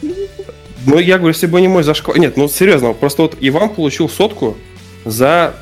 [0.87, 2.19] Ну, я говорю, если бы не мой зашквар...
[2.19, 4.59] Нет, ну, серьезно, просто вот Иван получил сотку
[5.07, 5.55] за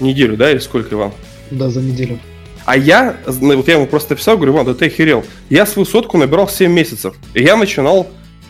[0.00, 1.12] неделю, да, или сколько, Иван?
[1.50, 2.18] Да, за неделю.
[2.64, 5.22] А я, ну, вот я ему просто писал, говорю, Иван, да ты охерел.
[5.50, 7.14] Я свою сотку набирал 7 месяцев.
[7.34, 8.08] И я начинал,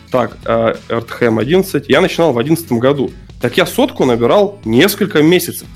[0.09, 3.11] так, э, RTHM 11, я начинал в 11 году.
[3.41, 5.67] Так я сотку набирал несколько месяцев.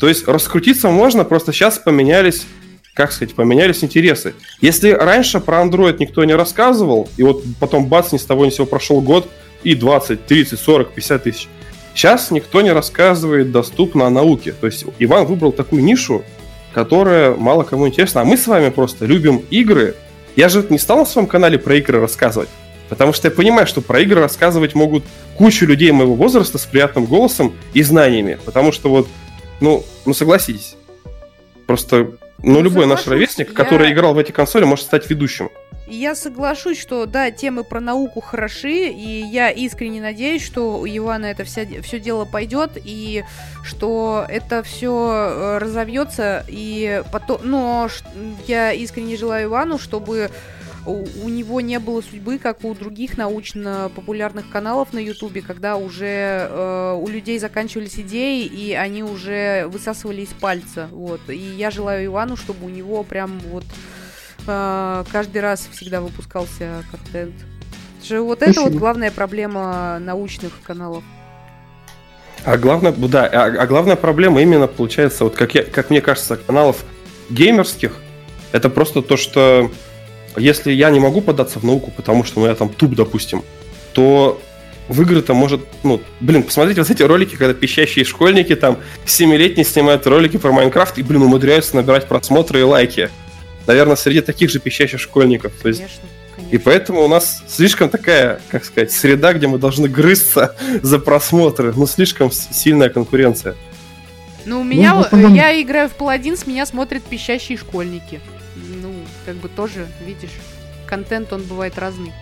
[0.00, 2.46] То есть раскрутиться можно, просто сейчас поменялись,
[2.94, 4.34] как сказать, поменялись интересы.
[4.62, 8.50] Если раньше про Android никто не рассказывал, и вот потом бац, ни с того ни
[8.50, 9.28] с сего прошел год,
[9.62, 11.48] и 20, 30, 40, 50 тысяч.
[11.94, 14.52] Сейчас никто не рассказывает доступно о науке.
[14.52, 16.24] То есть Иван выбрал такую нишу,
[16.72, 18.22] которая мало кому интересна.
[18.22, 19.96] А мы с вами просто любим игры.
[20.34, 22.48] Я же не стал на своем канале про игры рассказывать.
[22.88, 25.04] Потому что я понимаю, что про игры рассказывать могут
[25.36, 28.38] кучу людей моего возраста с приятным голосом и знаниями.
[28.44, 29.08] Потому что вот,
[29.60, 30.76] ну, ну согласитесь.
[31.66, 35.50] Просто, ну, Ну, любой наш ровесник, я- который играл в эти консоли, может стать ведущим.
[35.92, 41.26] Я соглашусь, что да, темы про науку хороши, и я искренне надеюсь, что у Ивана
[41.26, 43.24] это вся, все дело пойдет, и
[43.64, 47.88] что это все разовьется, и потом, но
[48.46, 50.30] я искренне желаю Ивану, чтобы
[50.86, 56.48] у, у него не было судьбы, как у других научно-популярных каналов на Ютубе, когда уже
[56.48, 60.88] э, у людей заканчивались идеи, и они уже высасывали из пальца.
[60.90, 61.20] Вот.
[61.28, 63.64] И я желаю Ивану, чтобы у него прям вот
[64.46, 67.34] э, каждый раз всегда выпускался контент.
[68.02, 68.78] Же вот это вот Спасибо.
[68.78, 71.04] главная проблема научных каналов.
[72.44, 76.38] А главное, да, а, а главная проблема именно получается, вот как, я, как мне кажется,
[76.38, 76.84] каналов
[77.28, 77.92] геймерских,
[78.52, 79.70] это просто то, что
[80.36, 83.42] если я не могу податься в науку, потому что ну, я там туп, допустим,
[83.92, 84.40] то
[84.88, 90.06] в игры-то может, ну, блин, посмотрите вот эти ролики, когда пищащие школьники там 7-летние снимают
[90.06, 93.08] ролики про Майнкрафт и, блин, умудряются набирать просмотры и лайки.
[93.66, 95.52] Наверное, среди таких же пищащих школьников.
[95.62, 96.08] То есть Конечно,
[96.50, 101.72] и поэтому у нас слишком такая, как сказать, среда, где мы должны грызться за просмотры.
[101.76, 103.54] Ну, слишком сильная конкуренция.
[104.44, 108.20] Ну, у меня, основном- я играю в паладин, с меня смотрят пищащие школьники.
[109.30, 110.32] Как бы тоже, видишь,
[110.88, 112.12] контент, он бывает разный.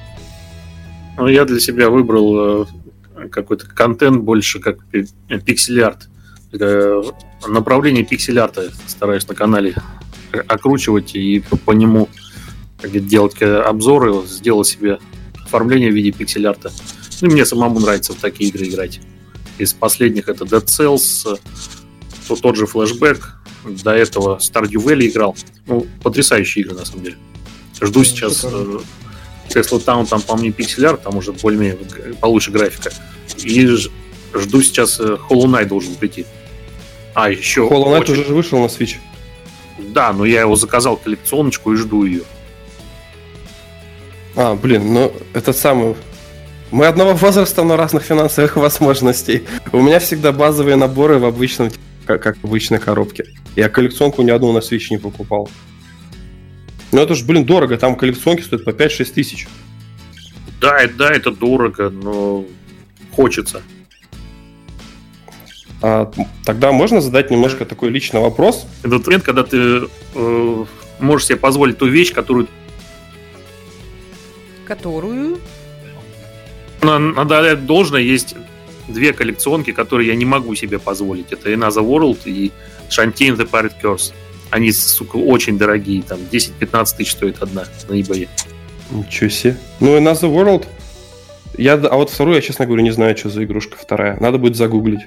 [1.16, 6.10] Ну, я для себя выбрал э, какой-то контент больше как пи- пиксель-арт.
[6.52, 7.02] Э,
[7.46, 9.74] Направление пиксель-арта стараюсь на канале
[10.48, 12.10] окручивать и по, нему
[12.82, 14.98] делать обзоры, сделал себе
[15.46, 16.70] оформление в виде пиксель-арта.
[17.22, 19.00] Ну, мне самому нравится в такие игры играть.
[19.56, 21.38] Из последних это Dead Cells, э,
[22.28, 23.20] то тот же Flashback,
[23.68, 25.36] до этого Stardew Valley играл.
[25.66, 27.16] Ну, потрясающие игры, на самом деле.
[27.80, 28.78] Жду Да, сейчас э,
[29.48, 31.78] Tesla Town, там, по мне, пиксель-арт, там уже более-менее
[32.20, 32.90] получше графика.
[33.38, 36.26] И жду сейчас э, Hollow Knight должен прийти.
[37.14, 37.62] А, еще...
[37.62, 38.96] Hollow Knight очень- уже же вышел на Switch.
[39.78, 42.22] Да, но я его заказал коллекционочку и жду ее.
[44.36, 45.96] А, блин, ну, это самый...
[46.70, 49.44] Мы одного возраста, но разных финансовых возможностей.
[49.72, 51.70] У меня всегда базовые наборы в обычном,
[52.08, 53.26] как, как в обычной коробке.
[53.54, 55.50] Я коллекционку ни одну на Switch не покупал.
[56.90, 57.76] Ну это ж, блин, дорого.
[57.76, 59.46] Там коллекционки стоят по 5-6 тысяч.
[60.60, 62.46] Да, да, это дорого, но
[63.12, 63.60] хочется.
[65.82, 66.10] А,
[66.44, 68.66] тогда можно задать немножко такой личный вопрос.
[68.82, 69.82] Это тренд, когда ты
[70.14, 70.64] э,
[70.98, 72.48] можешь себе позволить ту вещь, которую
[74.66, 75.38] Которую...
[76.82, 78.00] на- надо отдать должное.
[78.00, 78.34] Есть
[78.88, 81.32] две коллекционки, которые я не могу себе позволить.
[81.32, 82.52] Это Another World и
[82.90, 84.12] Shantae and the Pirate Curse.
[84.50, 86.02] Они, сука, очень дорогие.
[86.02, 88.28] Там 10-15 тысяч стоит одна на eBay.
[88.90, 89.56] Ничего себе.
[89.80, 90.66] Ну и Another World.
[91.56, 94.16] Я, а вот вторую, я, честно говоря, не знаю, что за игрушка вторая.
[94.20, 95.00] Надо будет загуглить.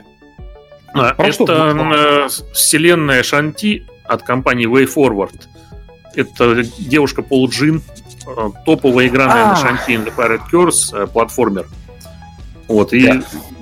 [0.94, 1.44] А, Про что?
[1.46, 5.40] это э, вселенная Шанти от компании Way Forward.
[6.16, 7.82] Это девушка Пол Джин,
[8.28, 9.56] э, топовая игра, наверное.
[9.56, 11.68] Шанти and the Pirate Curse, э, платформер.
[12.68, 13.22] Вот, и Да.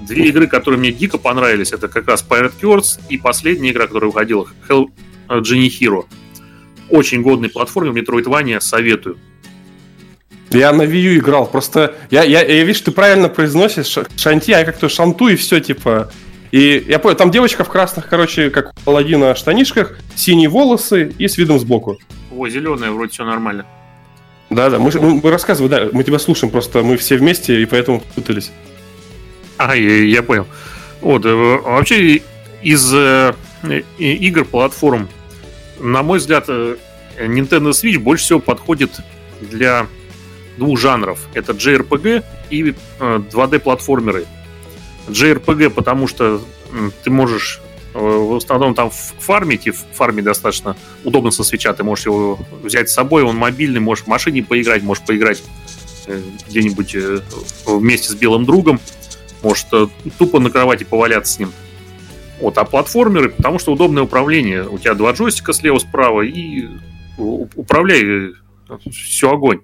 [0.09, 4.09] Две игры, которые мне дико понравились, это как раз Pirate Curse и последняя игра, которая
[4.09, 4.87] выходила, Hell
[5.27, 6.05] Genie Hero.
[6.89, 9.17] Очень годный платформер, Metroidvania, советую.
[10.49, 14.59] Я на Wii U играл, просто я, я, я вижу, ты правильно произносишь шанти, а
[14.59, 16.11] я как-то шанту и все, типа.
[16.51, 21.27] И я понял, там девочка в красных, короче, как у Паладина штанишках, синие волосы и
[21.27, 21.99] с видом сбоку.
[22.35, 23.67] О, зеленая, вроде все нормально.
[24.49, 27.65] Да, да, мы, мы, мы рассказывай, да, мы тебя слушаем, просто мы все вместе, и
[27.65, 28.51] поэтому путались.
[29.59, 30.47] А, я, я понял.
[31.01, 32.21] Вот, э, вообще
[32.63, 33.33] из э,
[33.97, 35.09] игр платформ,
[35.79, 36.77] на мой взгляд, э,
[37.17, 38.91] Nintendo Switch больше всего подходит
[39.41, 39.85] для
[40.57, 41.19] двух жанров.
[41.33, 44.25] Это JRPG и 2D-платформеры.
[45.09, 46.41] JRPG, потому что
[47.03, 47.59] ты можешь
[47.93, 51.73] в основном там фармить, и в фарме достаточно удобно со свеча.
[51.73, 55.43] Ты можешь его взять с собой, он мобильный, можешь в машине поиграть, можешь поиграть
[56.47, 56.95] где-нибудь
[57.65, 58.79] вместе с белым другом.
[59.43, 59.67] Может
[60.17, 61.51] тупо на кровати поваляться с ним.
[62.41, 64.67] Вот, а платформеры, потому что удобное управление.
[64.67, 66.67] У тебя два джойстика слева-справа и
[67.17, 68.33] управляй
[68.91, 69.59] все огонь.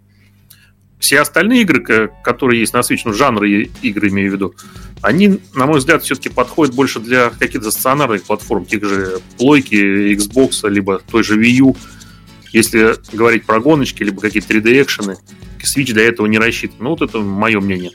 [1.00, 4.56] Все остальные игры, которые есть на Switch, ну, жанры игры имею в виду,
[5.02, 9.76] они, на мой взгляд, все-таки подходят больше для каких-то стационарных платформ, тех же плойки,
[10.16, 11.78] Xbox, либо той же Wii U.
[12.52, 15.18] Если говорить про гоночки, либо какие-то 3D-экшены,
[15.62, 16.78] Switch для этого не рассчитан.
[16.80, 17.92] Ну, вот это мое мнение.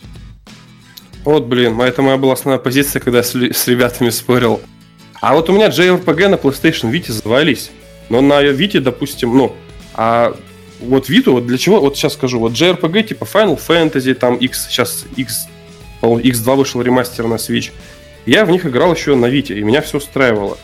[1.25, 4.61] Вот, блин, это моя была основная позиция, когда с, с ребятами спорил.
[5.21, 7.71] А вот у меня JRPG на PlayStation Vita завались.
[8.09, 9.55] Но на Vita, допустим, ну,
[9.95, 10.35] а
[10.81, 14.69] вот Vita, вот для чего, вот сейчас скажу, вот JRPG типа Final Fantasy, там X,
[14.69, 15.47] сейчас X,
[16.01, 17.71] X2 вышел ремастер на Switch.
[18.25, 20.57] Я в них играл еще на Vita, и меня все устраивало.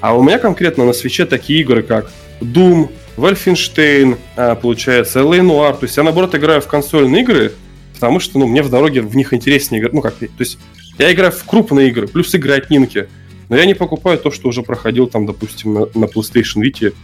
[0.00, 2.10] А у меня конкретно на Switch такие игры, как
[2.40, 5.72] Doom, Wolfenstein, а, получается, LA Noir.
[5.78, 7.52] То есть я, наоборот, играю в консольные игры,
[7.94, 9.94] потому что, ну, мне в дороге в них интереснее играть.
[9.94, 10.58] Ну, как, то есть
[10.98, 13.08] я играю в крупные игры, плюс игры от Нинки.
[13.48, 16.94] Но я не покупаю то, что уже проходил там, допустим, на, на PlayStation Vita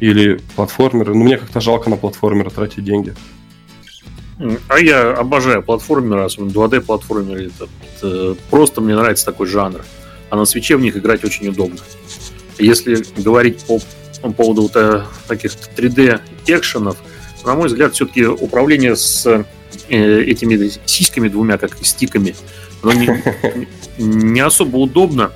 [0.00, 1.14] или платформеры.
[1.14, 3.14] Ну, мне как-то жалко на платформеры тратить деньги.
[4.68, 7.46] А я обожаю платформеры, особенно 2D-платформеры.
[7.46, 9.84] Это, это просто мне нравится такой жанр.
[10.28, 11.78] А на свече в них играть очень удобно.
[12.58, 13.78] Если говорить по,
[14.20, 16.96] по поводу вот, э, таких 3D-экшенов,
[17.44, 19.46] на мой взгляд, все-таки управление с
[19.88, 22.34] Э, этими сиськами двумя, как стиками,
[22.82, 23.22] но не,
[23.98, 25.32] не особо удобно.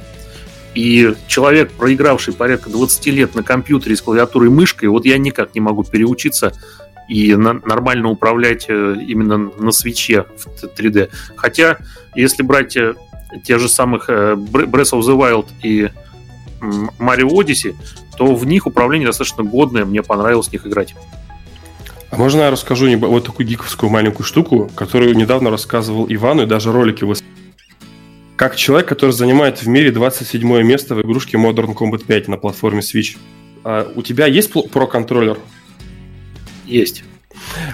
[0.74, 5.54] И человек, проигравший порядка 20 лет на компьютере с клавиатурой и мышкой, вот я никак
[5.54, 6.52] не могу переучиться
[7.08, 11.10] и на, нормально управлять э, именно на свече в 3D.
[11.36, 11.78] Хотя,
[12.14, 12.94] если брать э,
[13.44, 15.90] те же самых Breath of the Wild и
[16.60, 17.74] Mario Odyssey,
[18.16, 20.94] то в них управление достаточно годное, мне понравилось в них играть.
[22.10, 26.72] А можно я расскажу вот такую гиковскую маленькую штуку, которую недавно рассказывал Ивану и даже
[26.72, 27.14] ролики вы
[28.40, 32.80] как человек, который занимает в мире 27 место в игрушке Modern Combat 5 на платформе
[32.80, 33.18] Switch.
[33.64, 35.38] А у тебя есть Pro контроллер?
[36.64, 37.04] Есть.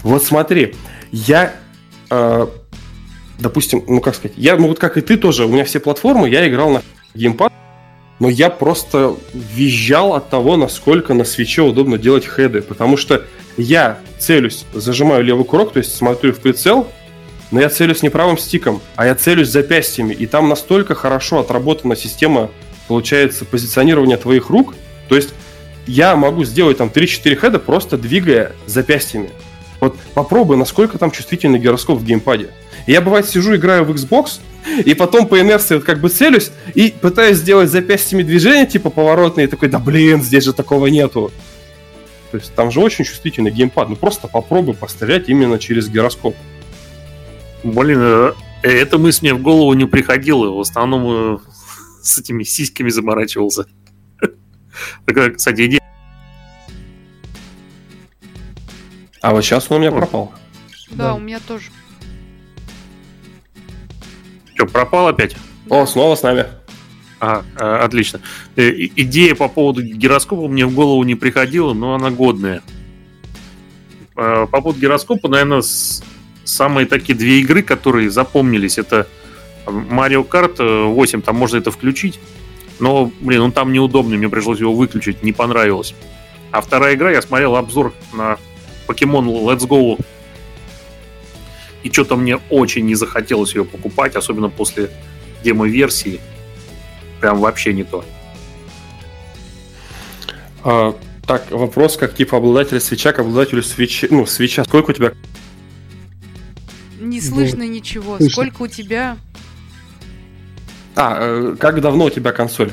[0.03, 0.75] Вот смотри,
[1.13, 1.55] я,
[2.11, 2.47] э,
[3.39, 6.29] допустим, ну как сказать, я, ну вот как и ты тоже, у меня все платформы,
[6.29, 6.83] я играл на
[7.15, 7.53] геймпад,
[8.19, 13.25] но я просто визжал от того, насколько на свече удобно делать хеды, потому что
[13.57, 16.89] я целюсь, зажимаю левый курок, то есть смотрю в прицел,
[17.51, 20.13] но я целюсь не правым стиком, а я целюсь запястьями.
[20.13, 22.51] И там настолько хорошо отработана система,
[22.89, 24.75] получается, позиционирования твоих рук.
[25.09, 25.31] То есть
[25.87, 29.31] я могу сделать там 3-4 хеда, просто двигая запястьями.
[29.81, 32.49] Вот попробуй, насколько там чувствительный гироскоп в геймпаде.
[32.87, 34.41] Я, бывает, сижу, играю в Xbox,
[34.85, 39.47] и потом по инерции вот как бы целюсь, и пытаюсь сделать запястьями движения, типа поворотные,
[39.47, 41.33] и такой, да блин, здесь же такого нету.
[42.37, 43.89] То есть там же очень чувствительный геймпад.
[43.89, 46.37] Ну просто попробуй пострелять именно через гироскоп.
[47.63, 48.33] Блин, э,
[48.63, 50.51] эта мысль мне в голову не приходила.
[50.51, 51.39] В основном э,
[52.03, 53.65] с этими сиськами заморачивался.
[55.07, 55.81] Такая, кстати, идея.
[59.23, 60.35] А вот сейчас он у меня пропал.
[60.91, 61.71] Да, у меня тоже.
[64.55, 65.35] Что, пропал опять?
[65.71, 66.45] О, снова с нами.
[67.27, 68.21] А, отлично.
[68.55, 72.63] Э, идея по поводу гироскопа мне в голову не приходила, но она годная.
[74.15, 75.65] А, по поводу гироскопа, наверное,
[76.45, 79.09] самые такие две игры, которые запомнились, это
[79.67, 82.21] Mario Kart 8, там можно это включить,
[82.79, 85.97] но, блин, он там неудобный, мне пришлось его выключить, не понравилось.
[86.53, 88.39] А вторая игра, я смотрел обзор на
[88.87, 89.99] Pokemon Let's Go,
[91.83, 94.91] и что-то мне очень не захотелось ее покупать, особенно после
[95.43, 96.21] демо-версии
[97.21, 98.05] прям вообще не то.
[100.65, 100.97] А,
[101.27, 104.65] так, вопрос, как типа обладателя свеча к обладателю свечи, ну, свеча.
[104.65, 105.13] Сколько у тебя?
[107.01, 108.17] Не слышно ну, ничего.
[108.17, 108.33] Слышно.
[108.33, 109.17] Сколько у тебя?
[110.95, 112.73] А, э, как давно у тебя консоль?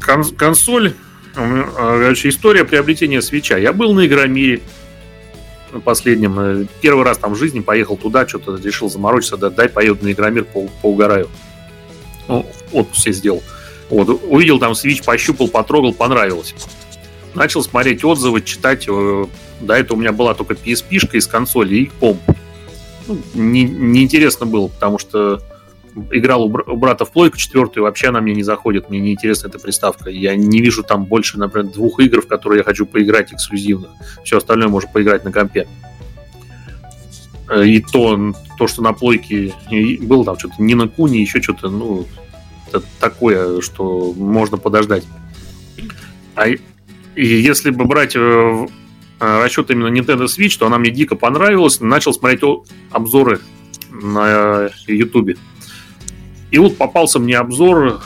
[0.00, 0.94] Кон- консоль,
[1.36, 3.56] э, короче, история приобретения свеча.
[3.56, 4.60] Я был на Игромире
[5.84, 6.38] последнем.
[6.38, 10.12] э, Первый раз там в жизни поехал туда, что-то решил заморочиться, да, дай поеду на
[10.12, 11.28] Игромир, по, поугараю.
[12.28, 13.42] Ну, отпуск себе сделал.
[13.90, 16.54] Вот, увидел там свич, пощупал, потрогал, понравилось.
[17.34, 18.86] Начал смотреть отзывы, читать.
[18.88, 19.26] э,
[19.60, 22.20] До этого у меня была только PSP-шка из консоли и комп.
[23.06, 25.40] Ну, не- неинтересно было, потому что
[26.10, 29.48] играл у, бр- у брата в плойку четвертую, вообще она мне не заходит, мне неинтересна
[29.48, 30.08] эта приставка.
[30.10, 33.90] Я не вижу там больше, например, двух игр, в которые я хочу поиграть эксклюзивных.
[34.24, 35.68] Все остальное можно поиграть на компе.
[37.64, 39.52] И то, то что на плойке
[40.00, 42.06] было там что-то не на куни, еще что-то, ну,
[43.00, 45.04] такое, что можно подождать.
[46.34, 46.60] А и
[47.14, 48.18] если бы брать э,
[49.20, 51.80] э, расчет именно Nintendo Switch, то она мне дико понравилась.
[51.80, 52.42] Начал смотреть
[52.90, 53.40] обзоры
[53.90, 55.36] на Ютубе.
[56.50, 58.00] И вот попался мне обзор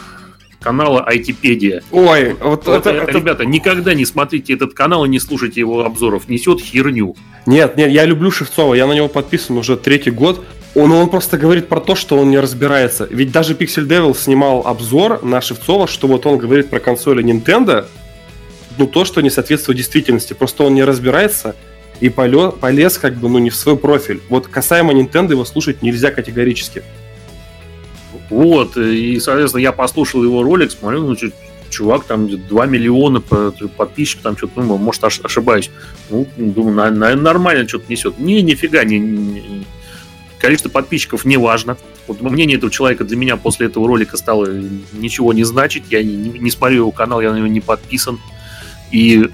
[0.67, 1.83] канала ITpedia.
[1.93, 5.61] Ой, вот Вот, это, э, это- Ребята, никогда не смотрите этот канал и не слушайте
[5.61, 6.29] его обзоров.
[6.29, 7.14] Несет херню.
[7.47, 10.45] Нет, нет, я люблю Шевцова, я на него подписан уже третий год.
[10.75, 13.07] Он, он просто говорит про то, что он не разбирается.
[13.11, 17.87] Ведь даже Pixel Devil снимал обзор на Шевцова, что вот он говорит про консоли Nintendo,
[18.77, 20.33] ну то, что не соответствует действительности.
[20.35, 21.55] Просто он не разбирается
[22.01, 24.21] и поле- полез как бы ну не в свой профиль.
[24.29, 26.83] Вот касаемо Nintendo его слушать нельзя категорически.
[28.31, 31.16] Вот, и, соответственно, я послушал его ролик, смотрю, ну,
[31.70, 35.70] чувак, там 2 миллиона по- подписчиков, там что-то, ну, может, ош- ошибаюсь.
[36.11, 38.18] Ну, думаю, на- наверное, нормально что-то несет.
[38.18, 39.64] Не, нифига, не, не-
[40.39, 41.77] количество подписчиков не важно.
[42.07, 44.47] Вот мнение этого человека для меня после этого ролика стало
[44.93, 45.85] ничего не значить.
[45.91, 48.18] Я не- не смотрю его канал, я на него не подписан.
[48.93, 49.29] И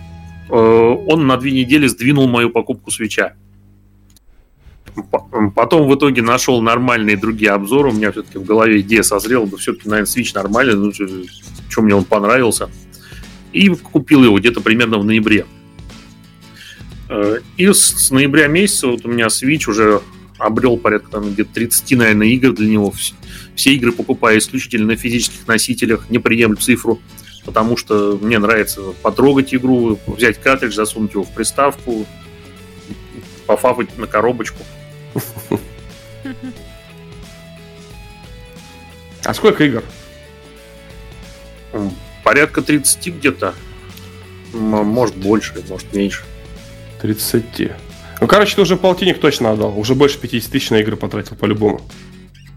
[0.49, 3.35] э, он на две недели сдвинул мою покупку свеча.
[5.11, 7.91] По- Потом в итоге нашел нормальные другие обзоры.
[7.91, 10.93] У меня все-таки в голове идея созрела, да все-таки, наверное, Switch нормальный, ну,
[11.69, 12.69] что мне он понравился.
[13.53, 15.47] И купил его где-то примерно в ноябре.
[17.09, 20.01] Э, И с, ноября месяца вот у меня Switch уже
[20.39, 22.91] обрел порядка там, где-то 30, наверное, игр для него.
[22.91, 23.15] Вс-
[23.55, 27.01] Все игры покупаю исключительно на физических носителях, не приемлю цифру,
[27.45, 32.07] потому что мне нравится потрогать игру, взять картридж, засунуть его в приставку,
[33.47, 34.59] пофапать на коробочку.
[39.25, 39.83] А сколько игр?
[42.25, 43.55] Порядка 30 где-то.
[44.53, 46.23] Может больше, может меньше.
[47.01, 47.71] 30.
[48.21, 49.79] Ну, короче, ты уже полтинник точно отдал.
[49.79, 51.81] Уже больше 50 тысяч на игры потратил по-любому.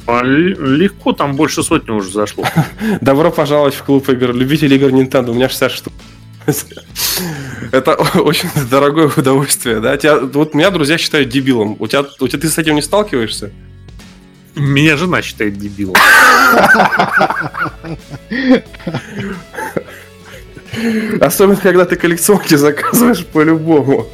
[0.07, 2.45] А легко, там больше сотни уже зашло.
[3.01, 5.31] Добро пожаловать в клуб игр, любителей игр Nintendo.
[5.31, 5.93] У меня 60 штук.
[7.71, 9.97] Это очень дорогое удовольствие, да?
[9.97, 11.75] Тебя, вот меня друзья считают дебилом.
[11.79, 13.51] У тебя, у тебя ты с этим не сталкиваешься?
[14.55, 15.95] Меня жена считает дебилом.
[21.19, 24.07] Особенно, когда ты коллекционки заказываешь по-любому.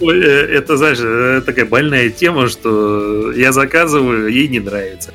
[0.00, 5.12] Э, Это, знаешь, э, такая больная тема, что я заказываю, ей не нравится.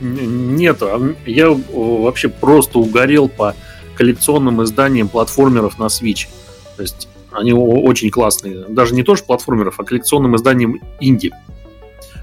[0.00, 0.86] Нету.
[0.86, 3.54] А Я вообще просто угорел по
[3.98, 6.28] коллекционным изданиям платформеров на Switch.
[6.76, 8.64] То есть они очень классные.
[8.68, 11.32] Даже не то, что платформеров, а коллекционным изданием инди.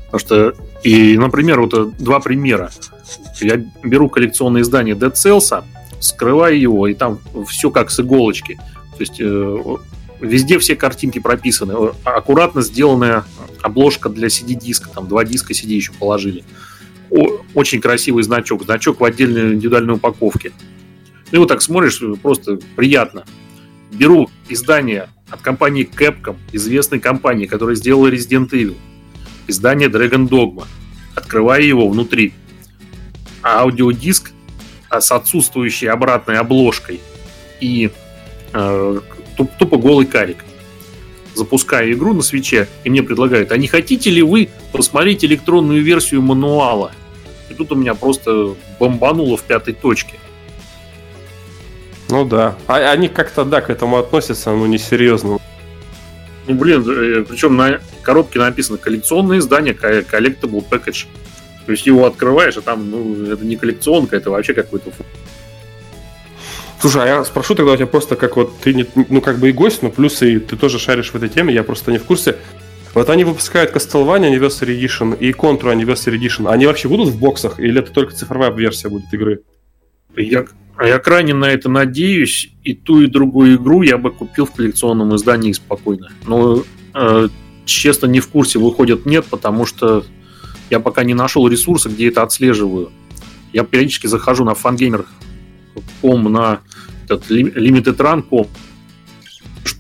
[0.05, 0.53] Потому что,
[0.83, 2.71] и, например, вот э, два примера.
[3.41, 5.65] Я беру коллекционное издание Dead Cells,
[5.99, 8.55] скрываю его, и там все как с иголочки.
[8.97, 9.75] То есть э,
[10.21, 11.91] везде все картинки прописаны.
[12.05, 13.25] Аккуратно сделанная
[13.61, 14.87] обложка для CD-диска.
[14.93, 16.45] Там два диска CD еще положили.
[17.09, 18.63] О- очень красивый значок.
[18.63, 20.53] Значок в отдельной индивидуальной упаковке.
[21.31, 23.25] И вот так смотришь, просто приятно.
[23.91, 28.75] Беру издание от компании Capcom, известной компании, которая сделала Resident Evil.
[29.47, 30.65] Издание Dragon Dogma.
[31.15, 32.33] Открываю его внутри.
[33.41, 34.31] Аудиодиск
[34.89, 36.99] а, с отсутствующей обратной обложкой
[37.59, 37.91] и
[38.53, 38.99] э,
[39.37, 40.37] туп- тупо голый карик.
[41.35, 46.21] Запускаю игру на свече, и мне предлагают, а не хотите ли вы посмотреть электронную версию
[46.21, 46.91] мануала?
[47.49, 50.15] И тут у меня просто бомбануло в пятой точке.
[52.09, 52.55] Ну да.
[52.67, 55.39] А они как-то, да, к этому относятся, ну, несерьезно.
[56.47, 56.83] Ну, блин,
[57.27, 61.07] причем на коробке написано коллекционное издание, collectible package.
[61.65, 64.91] То есть его открываешь, а там, ну, это не коллекционка, это вообще какой-то
[66.79, 69.49] Слушай, а я спрошу тогда у тебя просто, как вот ты, не- ну, как бы
[69.49, 72.03] и гость, но плюс и ты тоже шаришь в этой теме, я просто не в
[72.03, 72.35] курсе.
[72.93, 76.47] Вот они выпускают Castlevania Anniversary Edition и Contra Anniversary Edition.
[76.47, 79.41] Они вообще будут в боксах или это только цифровая версия будет игры?
[80.15, 80.45] Я,
[80.83, 85.15] я крайне на это надеюсь, и ту, и другую игру я бы купил в коллекционном
[85.15, 86.09] издании спокойно.
[86.27, 86.63] Но,
[86.93, 87.29] э,
[87.65, 90.05] честно, не в курсе, выходит нет, потому что
[90.69, 92.91] я пока не нашел ресурса, где это отслеживаю.
[93.53, 96.59] Я периодически захожу на fangamer.com, на
[97.05, 98.47] этот Limited Run.com,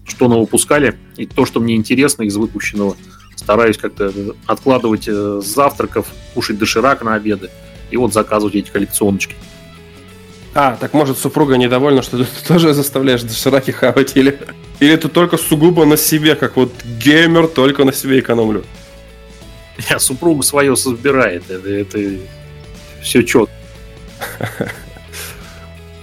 [0.05, 2.95] что на выпускали, и то, что мне интересно из выпущенного,
[3.35, 4.13] стараюсь как-то
[4.45, 7.49] откладывать э, с завтраков, кушать доширак на обеды,
[7.91, 9.35] и вот заказывать эти коллекционочки.
[10.57, 14.39] А, так может супруга недовольна, что ты тоже заставляешь дошираки хавать, или,
[14.79, 18.63] или ты только сугубо на себе, как вот геймер, только на себе экономлю?
[19.89, 21.99] Я супругу свое собирает, это, это
[23.03, 23.53] все четко.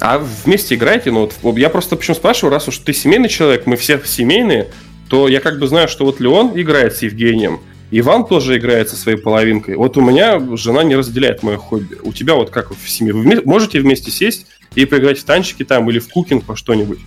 [0.04, 1.12] А вместе играете?
[1.12, 4.68] Ну, вот, я просто почему спрашиваю, раз уж ты семейный человек, мы все семейные,
[5.08, 7.60] то я как бы знаю, что вот Леон играет с Евгением,
[7.94, 9.76] Иван тоже играет со своей половинкой.
[9.76, 11.98] Вот у меня жена не разделяет мое хобби.
[12.02, 13.12] У тебя вот как в семье?
[13.12, 17.00] Вы можете вместе сесть и поиграть в танчики там или в кукинг по что-нибудь?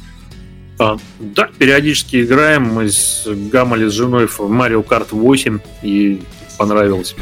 [0.77, 2.65] А, да, периодически играем.
[2.65, 6.21] Мы с Гамали с женой в Mario Kart 8 и
[6.59, 7.15] понравилось.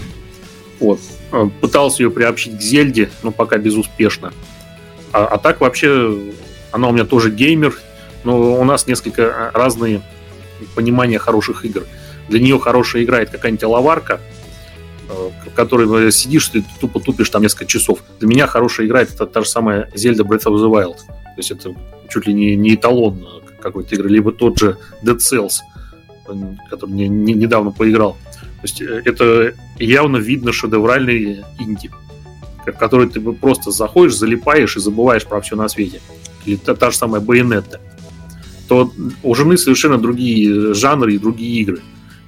[0.82, 0.99] Вот.
[1.32, 4.34] А, пытался ее приобщить к Зельде, но пока безуспешно.
[5.14, 6.18] А, а так вообще,
[6.74, 7.80] она у меня тоже геймер,
[8.26, 10.01] но у нас несколько разные
[10.76, 11.86] понимания хороших игр.
[12.30, 14.19] Для нее хорошая игра это какая-нибудь лаварка,
[15.09, 17.99] э, в которой сидишь, ты тупо тупишь там несколько часов.
[18.19, 20.97] Для меня хорошая игра это та же самая Zelda Breath of the Wild.
[20.97, 21.76] То есть это
[22.09, 23.26] чуть ли не, не эталон
[23.61, 25.59] какой-то игры, либо тот же Dead Cells,
[26.69, 28.17] который не, не, недавно поиграл.
[28.34, 31.89] То есть э, это явно видно шедевральный инди
[32.71, 36.01] в который ты просто заходишь, залипаешь и забываешь про все на свете.
[36.45, 37.82] Или та, та же самая байонетта.
[38.67, 38.91] То
[39.24, 41.82] у жены совершенно другие жанры и другие игры.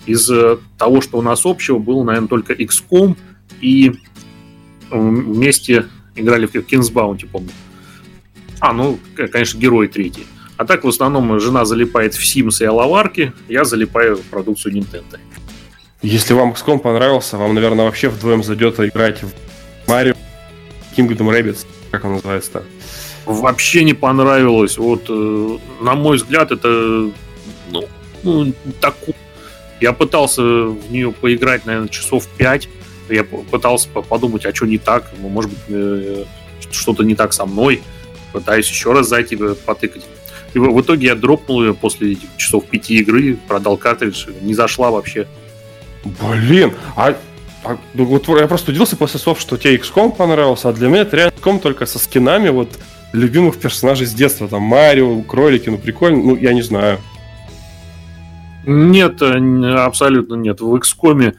[0.05, 3.17] Из э, того, что у нас общего, было, наверное, только XCOM
[3.61, 3.93] и
[4.91, 5.85] вместе
[6.15, 7.51] играли в Kings Bounty, помню.
[8.59, 10.25] А, ну, конечно, Герой третий.
[10.57, 15.19] А так, в основном, жена залипает в Sims и Алаварки, я залипаю в продукцию Nintendo.
[16.01, 19.31] Если вам XCOM понравился, вам, наверное, вообще вдвоем зайдет играть в
[19.87, 20.13] Марио
[20.95, 22.63] Kingdom Rabbids, как он называется-то?
[23.25, 24.77] Вообще не понравилось.
[24.77, 27.11] Вот, э, на мой взгляд, это
[27.71, 27.83] ну,
[28.23, 29.15] ну, такой.
[29.81, 32.69] Я пытался в нее поиграть, наверное, часов 5.
[33.09, 35.11] Я пытался подумать, а что не так?
[35.19, 36.25] Ну, может быть, э,
[36.71, 37.81] что-то не так со мной.
[38.33, 40.05] Пытаюсь еще раз зайти потыкать.
[40.53, 45.27] И в итоге я дропнул ее после часов пяти игры, продал картридж, не зашла вообще.
[46.03, 47.15] Блин, а
[47.65, 51.01] а, ну, вот я просто удивился после слов, что тебе XCOM понравился, а для меня
[51.01, 52.69] это реально XCOM только со скинами вот
[53.11, 54.47] любимых персонажей с детства.
[54.47, 56.99] Там Марио, кролики, ну прикольно, ну я не знаю.
[58.65, 60.61] Нет, э, абсолютно нет.
[60.61, 61.35] В XCOM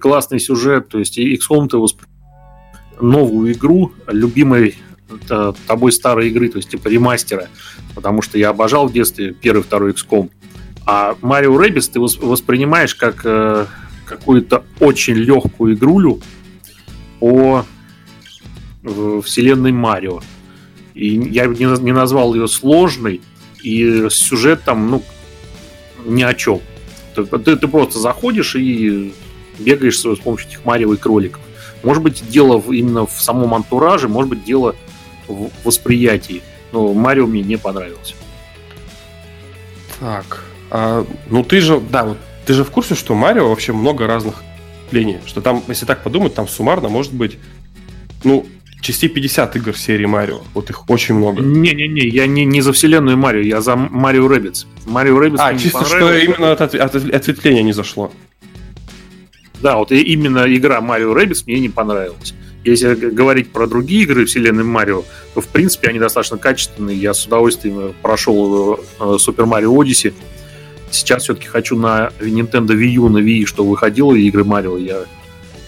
[0.00, 2.02] классный сюжет, то есть XCOM ты восп...
[3.00, 4.76] новую игру любимой
[5.30, 7.48] э, тобой старой игры, то есть типа ремастера,
[7.94, 10.30] потому что я обожал в детстве первый, второй XCOM.
[10.84, 13.66] А Mario Rabbids ты воспринимаешь как э,
[14.04, 16.20] какую-то очень легкую игрулю
[17.18, 17.64] по
[19.24, 20.20] вселенной Марио.
[20.94, 23.20] И я не, не назвал ее сложной,
[23.62, 25.02] и сюжет там, ну,
[26.06, 26.60] ни о чем.
[27.14, 29.14] Ты, ты, ты просто заходишь и
[29.58, 31.40] бегаешь с помощью этих Марио и кроликов.
[31.82, 34.74] Может быть, дело в, именно в самом антураже, может быть, дело
[35.28, 36.42] в восприятии.
[36.72, 38.14] Но Марио мне не понравился.
[40.00, 44.06] Так, а, ну ты же, да, вот ты же в курсе, что Марио вообще много
[44.06, 44.42] разных
[44.86, 45.18] вступлений?
[45.26, 47.38] Что там, если так подумать, там суммарно может быть,
[48.24, 48.46] ну,
[48.80, 50.40] частей 50 игр серии Марио.
[50.54, 51.42] Вот их очень много.
[51.42, 54.66] Не-не-не, я не, не за вселенную Марио, я за Mario Rabbids.
[54.86, 58.12] Mario Rabbids А, чисто что именно от, от, от ответвления не зашло.
[59.60, 62.34] Да, вот именно игра Mario Rabbids мне не понравилась.
[62.64, 65.04] Если говорить про другие игры вселенной Марио,
[65.34, 66.96] то в принципе они достаточно качественные.
[66.96, 68.80] Я с удовольствием прошел
[69.18, 70.12] Super Mario Odyssey
[70.90, 75.04] Сейчас все-таки хочу на Nintendo Wii U, на Wii, что выходило игры Марио, я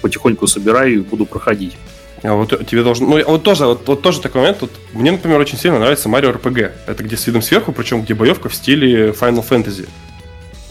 [0.01, 1.77] потихоньку собираю и буду проходить.
[2.23, 3.09] А вот тебе должен.
[3.09, 4.59] Ну, вот тоже, вот, вот тоже такой момент.
[4.61, 6.73] Вот, мне, например, очень сильно нравится Марио RPG.
[6.87, 9.89] Это где с видом сверху, причем где боевка в стиле Final Fantasy.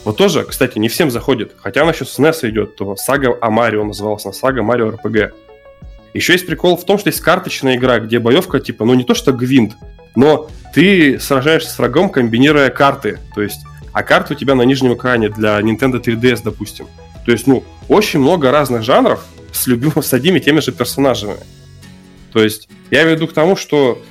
[0.03, 1.53] Вот тоже, кстати, не всем заходит.
[1.57, 5.31] Хотя она еще с NES идет, то сага о Марио называлась на сага Марио RPG.
[6.13, 9.13] Еще есть прикол в том, что есть карточная игра, где боевка, типа, ну не то
[9.13, 9.75] что гвинт,
[10.15, 13.19] но ты сражаешься с врагом, комбинируя карты.
[13.35, 13.59] То есть
[13.97, 16.87] а карты у тебя на нижнем экране для Nintendo 3DS, допустим.
[17.25, 19.25] То есть, ну, очень много разных жанров
[19.57, 21.37] с любимым, с одними теми же персонажами.
[22.33, 24.01] То есть, я веду к тому, что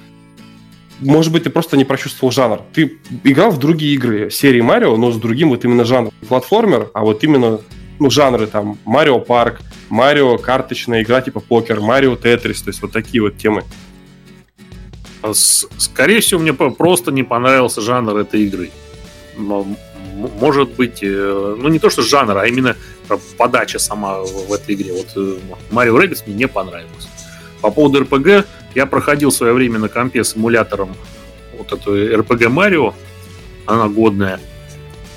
[1.00, 2.62] может быть, ты просто не прочувствовал жанр.
[2.72, 6.12] Ты играл в другие игры серии Марио, но с другим вот именно жанром.
[6.26, 7.60] Платформер, а вот именно
[7.98, 12.92] ну, жанры там Марио Парк, Марио карточная игра типа покер, Марио Тетрис, то есть вот
[12.92, 13.64] такие вот темы.
[15.32, 18.70] Скорее всего, мне просто не понравился жанр этой игры
[20.16, 22.76] может быть, э, ну не то что жанр, а именно
[23.36, 24.92] подача сама в этой игре.
[24.92, 25.38] Вот э,
[25.70, 27.08] Mario Rabbids мне не понравилось.
[27.60, 28.44] По поводу RPG,
[28.74, 30.94] я проходил в свое время на компе с эмулятором
[31.56, 32.94] вот эту RPG Mario,
[33.66, 34.40] она годная.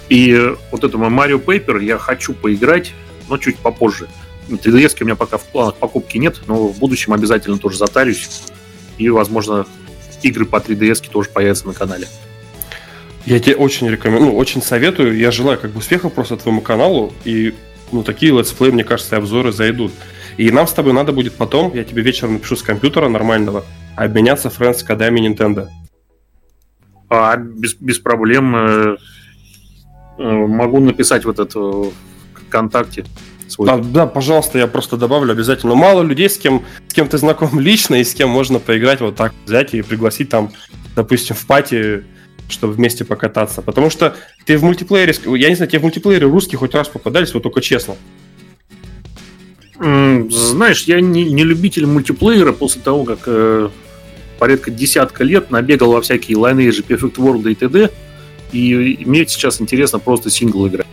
[0.10, 2.94] И вот этому Mario Paper я хочу поиграть,
[3.28, 4.08] но чуть попозже.
[4.50, 8.44] 3DS у меня пока в планах покупки нет, но в будущем обязательно тоже затарюсь.
[8.98, 9.68] И, возможно,
[10.24, 12.08] игры по 3DS тоже появятся на канале.
[13.30, 15.16] Я тебе очень рекомендую, ну, очень советую.
[15.16, 17.14] Я желаю как бы успехов просто твоему каналу.
[17.26, 17.54] И
[17.92, 19.92] ну, такие летсплеи, мне кажется, и обзоры зайдут.
[20.38, 23.66] И нам с тобой надо будет потом, я тебе вечером напишу с компьютера нормального,
[23.96, 25.68] обменяться френдс кодами Nintendo.
[27.08, 28.56] А, без, без проблем.
[28.56, 28.98] Э,
[30.18, 31.94] э, могу написать вот это в
[32.48, 33.06] ВКонтакте
[33.48, 33.68] свой.
[33.68, 35.76] Да, да, пожалуйста, я просто добавлю обязательно.
[35.76, 39.16] Мало людей, с кем, с кем ты знаком лично и с кем можно поиграть вот
[39.16, 40.52] так, взять и пригласить там,
[40.96, 42.06] допустим, в пати,
[42.50, 43.62] чтобы вместе покататься.
[43.62, 44.16] Потому что
[44.46, 47.62] ты в мультиплеере, я не знаю, тебе в мультиплеере русские хоть раз попадались, вот только
[47.62, 47.96] честно.
[49.80, 53.70] Знаешь, я не, не любитель мультиплеера после того, как э,
[54.38, 57.90] порядка десятка лет набегал во всякие Lineage, Perfect World и т.д.
[58.52, 60.88] И мне сейчас интересно просто сингл играть.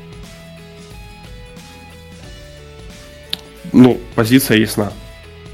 [3.77, 4.93] ну, позиция ясна.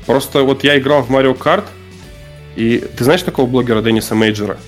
[0.07, 1.65] Просто вот я играл в Mario Kart,
[2.57, 4.59] и ты знаешь такого блогера Денниса Мейджера?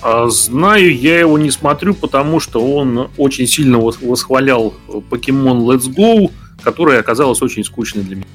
[0.00, 6.30] А, знаю, я его не смотрю, потому что он очень сильно восхвалял Pokemon Let's Go,
[6.62, 8.26] которая оказалась очень скучной для меня.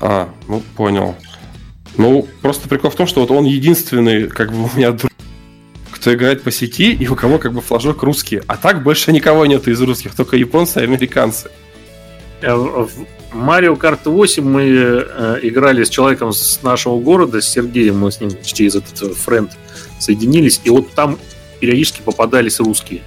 [0.00, 1.14] А, ну понял.
[1.96, 5.12] Ну, просто прикол в том, что вот он единственный, как бы у меня друг,
[5.90, 8.40] кто играет по сети и у кого как бы флажок русский.
[8.46, 11.50] А так больше никого нет из русских, только японцы и американцы.
[12.40, 12.90] Э, в
[13.32, 18.20] Mario Kart 8 мы э, играли с человеком с нашего города, с Сергеем, мы с
[18.20, 19.52] ним через этот френд
[20.02, 21.18] соединились, и вот там
[21.60, 23.02] периодически попадались русские.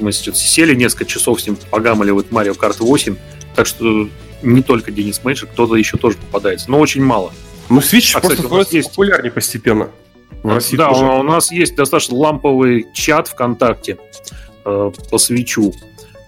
[0.00, 3.16] Мы сейчас сели несколько часов с ним погамали вот Mario Kart 8,
[3.54, 4.08] так что
[4.42, 7.32] не только Денис Мейджер, кто-то еще тоже попадается, но очень мало.
[7.68, 8.90] Ну, Switch а, просто кстати, есть...
[8.90, 9.90] популярнее постепенно.
[10.42, 11.04] В России да, тоже.
[11.04, 13.98] у нас есть достаточно ламповый чат ВКонтакте
[14.64, 15.72] э, по свечу.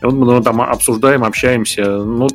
[0.02, 1.84] И вот мы там обсуждаем, общаемся.
[1.84, 2.28] Ну,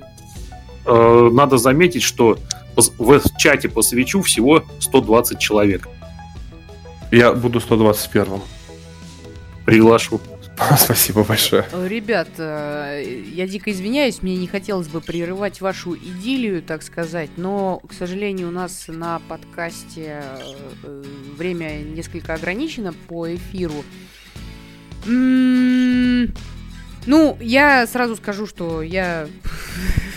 [0.86, 2.38] э, надо заметить, что
[2.76, 5.88] в чате по свечу всего 120 человек.
[7.12, 8.42] Я буду 121-м.
[9.66, 10.22] Приглашу.
[10.78, 11.66] Спасибо большое.
[11.74, 13.04] Ребят, э,
[13.34, 18.50] я дико извиняюсь, мне не хотелось бы прерывать вашу идиллию, так сказать, но, к сожалению,
[18.50, 20.24] у нас на подкасте
[20.84, 21.04] э,
[21.38, 23.84] время несколько ограничено по эфиру.
[25.06, 26.34] М-м-м,
[27.06, 29.28] ну, я сразу скажу, что я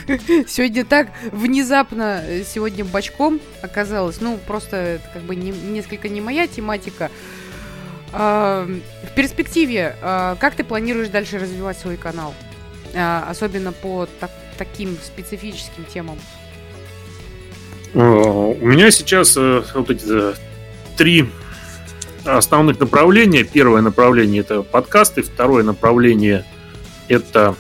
[0.47, 4.21] сегодня так внезапно э, сегодня бочком оказалась.
[4.21, 7.11] Ну, просто это как бы не, несколько не моя тематика.
[8.13, 8.67] А,
[9.05, 12.35] в перспективе, а, как ты планируешь дальше развивать свой канал?
[12.95, 16.19] А, особенно по так, таким специфическим темам.
[17.95, 20.35] У меня сейчас э, вот эти э,
[20.97, 21.29] три
[22.25, 23.45] основных направления.
[23.45, 26.45] Первое направление это подкасты, второе направление–
[27.09, 27.57] это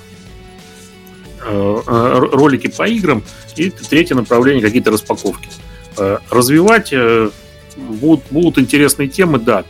[1.44, 3.22] э, э, ролики по играм,
[3.56, 5.48] и третье направление какие-то распаковки.
[5.96, 6.92] Э, развивать
[7.76, 9.64] будут, будут интересные темы, да.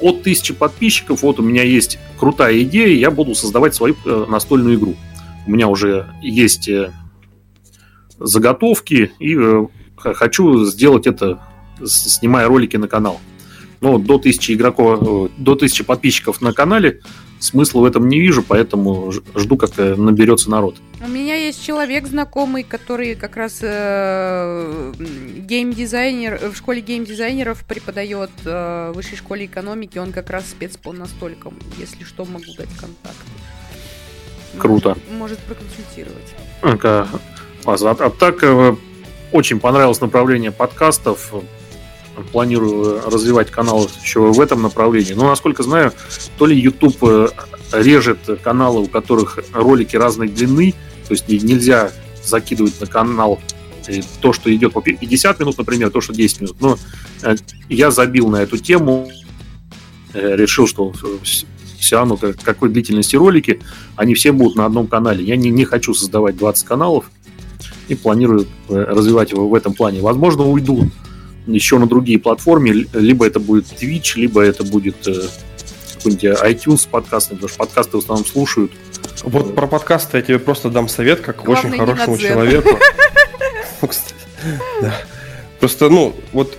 [0.00, 3.96] От тысячи подписчиков, вот у меня есть крутая идея, я буду создавать свою
[4.26, 4.96] настольную игру.
[5.46, 6.68] У меня уже есть
[8.18, 9.36] заготовки, и
[9.96, 11.40] хочу сделать это,
[11.84, 13.20] снимая ролики на канал.
[13.80, 17.00] Но до тысячи игроков, до тысячи подписчиков на канале
[17.42, 20.76] смысла в этом не вижу, поэтому жду, как наберется народ.
[21.04, 28.90] У меня есть человек знакомый, который как раз э, геймдизайнер в школе геймдизайнеров преподает э,
[28.92, 29.98] в высшей школе экономики.
[29.98, 31.54] Он как раз спец по настолькам.
[31.78, 33.16] Если что, могу дать контакт.
[34.58, 34.90] Круто.
[34.90, 36.34] Может, может проконсультировать.
[36.62, 37.08] А,
[37.64, 38.76] а, а так э,
[39.32, 41.32] очень понравилось направление подкастов
[42.32, 45.14] планирую развивать канал еще в этом направлении.
[45.14, 45.92] Но, насколько знаю,
[46.36, 47.28] то ли YouTube э,
[47.72, 50.74] режет каналы, у которых ролики разной длины,
[51.08, 51.90] то есть нельзя
[52.24, 53.40] закидывать на канал
[53.86, 56.56] э, то, что идет по 50 минут, например, то, что 10 минут.
[56.60, 56.78] Но
[57.22, 57.36] э,
[57.68, 59.10] я забил на эту тему,
[60.12, 60.92] решил, что
[61.78, 63.60] все равно какой длительности ролики,
[63.96, 65.24] они все будут на одном канале.
[65.24, 67.10] Я не, не хочу создавать 20 каналов
[67.88, 70.02] и планирую развивать его в этом плане.
[70.02, 70.90] Возможно, уйду
[71.46, 75.28] еще на другие платформы, либо это будет Twitch, либо это будет э,
[75.96, 78.72] какой-нибудь iTunes подкаст, потому что подкасты в основном слушают.
[79.22, 82.78] Вот про подкасты я тебе просто дам совет, как Главное, очень хорошему человеку.
[84.82, 84.90] Ну,
[85.58, 86.56] просто, ну, вот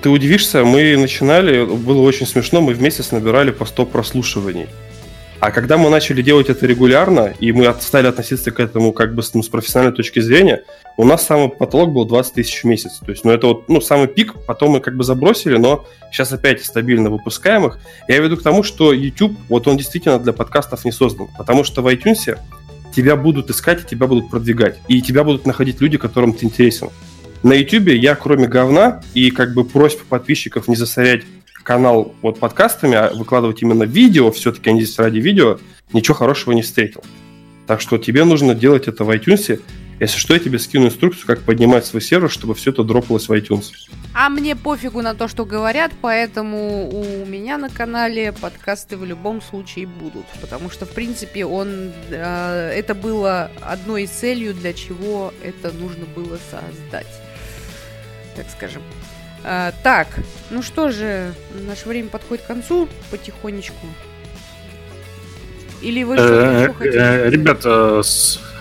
[0.00, 4.68] ты удивишься, мы начинали, было очень смешно, мы вместе набирали по 100 прослушиваний.
[5.38, 9.22] А когда мы начали делать это регулярно, и мы стали относиться к этому как бы
[9.34, 10.62] ну, с профессиональной точки зрения,
[10.96, 13.00] у нас самый потолок был 20 тысяч в месяц.
[13.04, 16.32] То есть, ну, это вот, ну, самый пик, потом мы как бы забросили, но сейчас
[16.32, 17.78] опять стабильно выпускаем их.
[18.08, 21.82] Я веду к тому, что YouTube, вот он действительно для подкастов не создан, потому что
[21.82, 22.38] в iTunes
[22.94, 24.78] тебя будут искать и тебя будут продвигать.
[24.88, 26.88] И тебя будут находить люди, которым ты интересен.
[27.42, 31.24] На YouTube я, кроме говна и как бы просьб подписчиков не засорять
[31.66, 35.58] канал вот подкастами, а выкладывать именно видео, все-таки они здесь ради видео,
[35.92, 37.02] ничего хорошего не встретил.
[37.66, 39.60] Так что тебе нужно делать это в iTunes.
[39.98, 43.32] Если что, я тебе скину инструкцию, как поднимать свой сервер, чтобы все это дропалось в
[43.32, 43.72] iTunes.
[44.14, 49.42] А мне пофигу на то, что говорят, поэтому у меня на канале подкасты в любом
[49.42, 50.26] случае будут.
[50.40, 56.04] Потому что, в принципе, он э, это было одной из целью, для чего это нужно
[56.14, 57.12] было создать.
[58.36, 58.82] Так скажем.
[59.48, 60.08] А, так,
[60.50, 61.32] ну что же,
[61.68, 63.86] наше время подходит к концу потихонечку.
[65.82, 66.98] Или вы что-то Э, еще хотите?
[66.98, 67.30] э?
[67.30, 68.02] Ребята,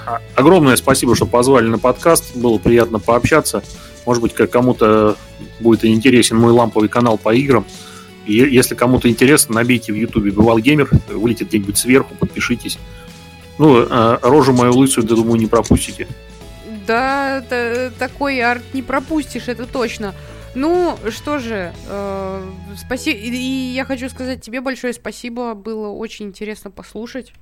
[0.06, 2.36] а- огромное спасибо, что позвали на подкаст.
[2.36, 3.64] Было приятно пообщаться.
[4.06, 5.18] Может быть, кому-то
[5.60, 7.66] будет интересен мой ламповый канал по играм.
[8.28, 12.78] И если кому-то интересно, набейте в Ютубе «Бывал геймер», вылетит где-нибудь сверху, подпишитесь.
[13.58, 16.08] Ну, э, рожу мою лысую, да, думаю, не пропустите.
[16.86, 20.14] Да, та- такой арт не пропустишь, это точно.
[20.56, 21.74] Ну, что же,
[22.78, 23.18] спасибо.
[23.18, 25.54] И, и я хочу сказать тебе большое спасибо.
[25.54, 27.34] Было очень интересно послушать.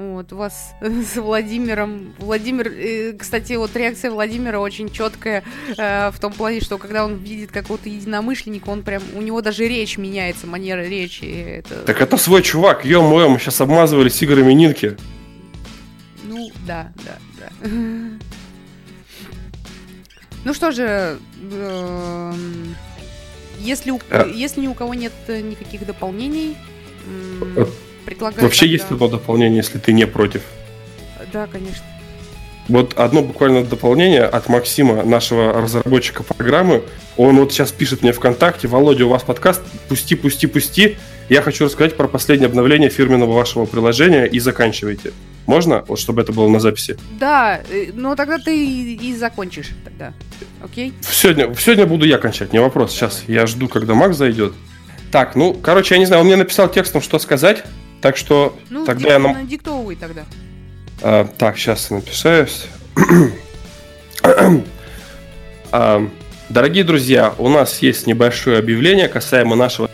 [0.00, 2.14] Вот, вас с Владимиром.
[2.18, 5.44] Владимир, э, кстати, вот реакция Владимира очень четкая
[5.76, 9.68] э, в том плане, что когда он видит какого-то единомышленника, он прям, у него даже
[9.68, 11.24] речь меняется, манера речи.
[11.24, 14.96] Это, Так это свой чувак, ё-моё, мы сейчас обмазывали с играми Нинки.
[16.24, 17.68] Ну, да, да, да.
[20.44, 21.18] Ну что же,
[21.52, 22.74] эм,
[23.58, 24.26] если, у- А.
[24.26, 26.56] если ни у кого нет э, никаких дополнений,
[27.56, 27.64] Э,
[28.04, 28.42] предлагаю...
[28.42, 30.42] Вообще тогда- есть одно дополнение, если ты не против.
[31.32, 31.84] Да, конечно.
[32.68, 36.82] Вот одно буквально дополнение от Максима, нашего разработчика программы.
[37.16, 40.98] Он вот сейчас пишет мне ВКонтакте, Володя, у вас подкаст, пусти, пусти, пусти.
[41.28, 45.12] Я хочу рассказать про последнее обновление фирменного вашего приложения и заканчивайте.
[45.46, 45.84] Можно?
[45.88, 46.96] Вот чтобы это было на записи.
[47.18, 50.12] Да, э, ну тогда ты и, и закончишь тогда.
[50.62, 50.92] Окей?
[51.00, 52.92] Сегодня, сегодня буду я кончать, не вопрос.
[52.92, 54.52] Сейчас я жду, когда Макс зайдет.
[55.10, 57.64] Так, ну, короче, я не знаю, он мне написал текстом, что сказать.
[58.00, 59.46] Так что Ну, тогда я нам...
[59.46, 60.24] диктовывай тогда.
[61.02, 62.66] А, так, сейчас напишаюсь.
[65.72, 66.04] А,
[66.50, 69.88] Дорогие друзья, у нас есть небольшое объявление касаемо нашего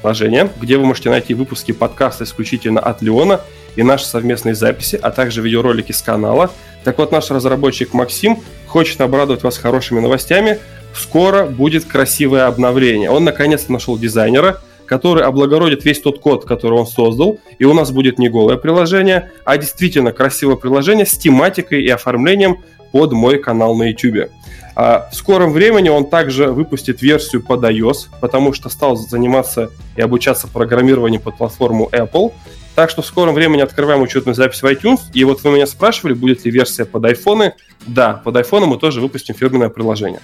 [0.00, 3.40] приложения, где вы можете найти выпуски подкаста исключительно от Леона
[3.76, 6.50] и наши совместные записи, а также видеоролики с канала.
[6.84, 10.58] Так вот, наш разработчик Максим хочет обрадовать вас хорошими новостями.
[10.94, 13.10] Скоро будет красивое обновление.
[13.10, 17.90] Он наконец-то нашел дизайнера, который облагородит весь тот код, который он создал, и у нас
[17.90, 22.58] будет не голое приложение, а действительно красивое приложение с тематикой и оформлением
[22.90, 24.30] под мой канал на YouTube.
[24.74, 30.00] А в скором времени он также выпустит версию под iOS, потому что стал заниматься и
[30.00, 32.32] обучаться программированию под платформу Apple.
[32.78, 35.00] Так что в скором времени открываем учетную запись в iTunes.
[35.12, 37.50] И вот вы меня спрашивали, будет ли версия под iPhone.
[37.88, 40.20] Да, под iPhone мы тоже выпустим фирменное приложение.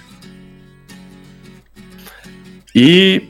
[2.72, 3.28] И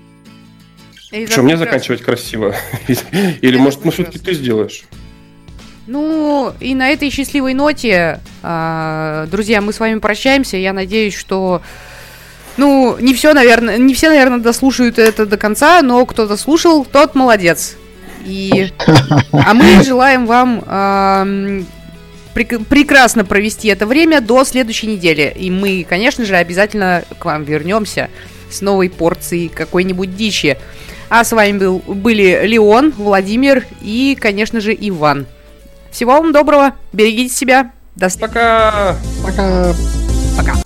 [1.10, 2.54] Или что, мне заканчивать красиво?
[3.40, 4.84] Или, может, ну, все-таки ты сделаешь?
[5.86, 10.58] Ну, и на этой счастливой ноте, а, друзья, мы с вами прощаемся.
[10.58, 11.62] Я надеюсь, что...
[12.58, 17.14] Ну, не все, наверное, не все, наверное, дослушают это до конца, но кто дослушал, тот
[17.14, 17.78] молодец.
[18.24, 18.72] И...
[19.32, 21.66] А мы желаем вам ам,
[22.34, 25.34] прек- прекрасно провести это время до следующей недели.
[25.36, 28.08] И мы, конечно же, обязательно к вам вернемся
[28.50, 30.56] с новой порцией какой-нибудь дичи.
[31.10, 35.26] А с вами был, были Леон, Владимир и, конечно же, Иван.
[35.90, 38.28] Всего вам доброго, берегите себя, до встречи.
[38.32, 38.96] Пока!
[39.24, 39.74] Пока.
[40.36, 40.63] Пока.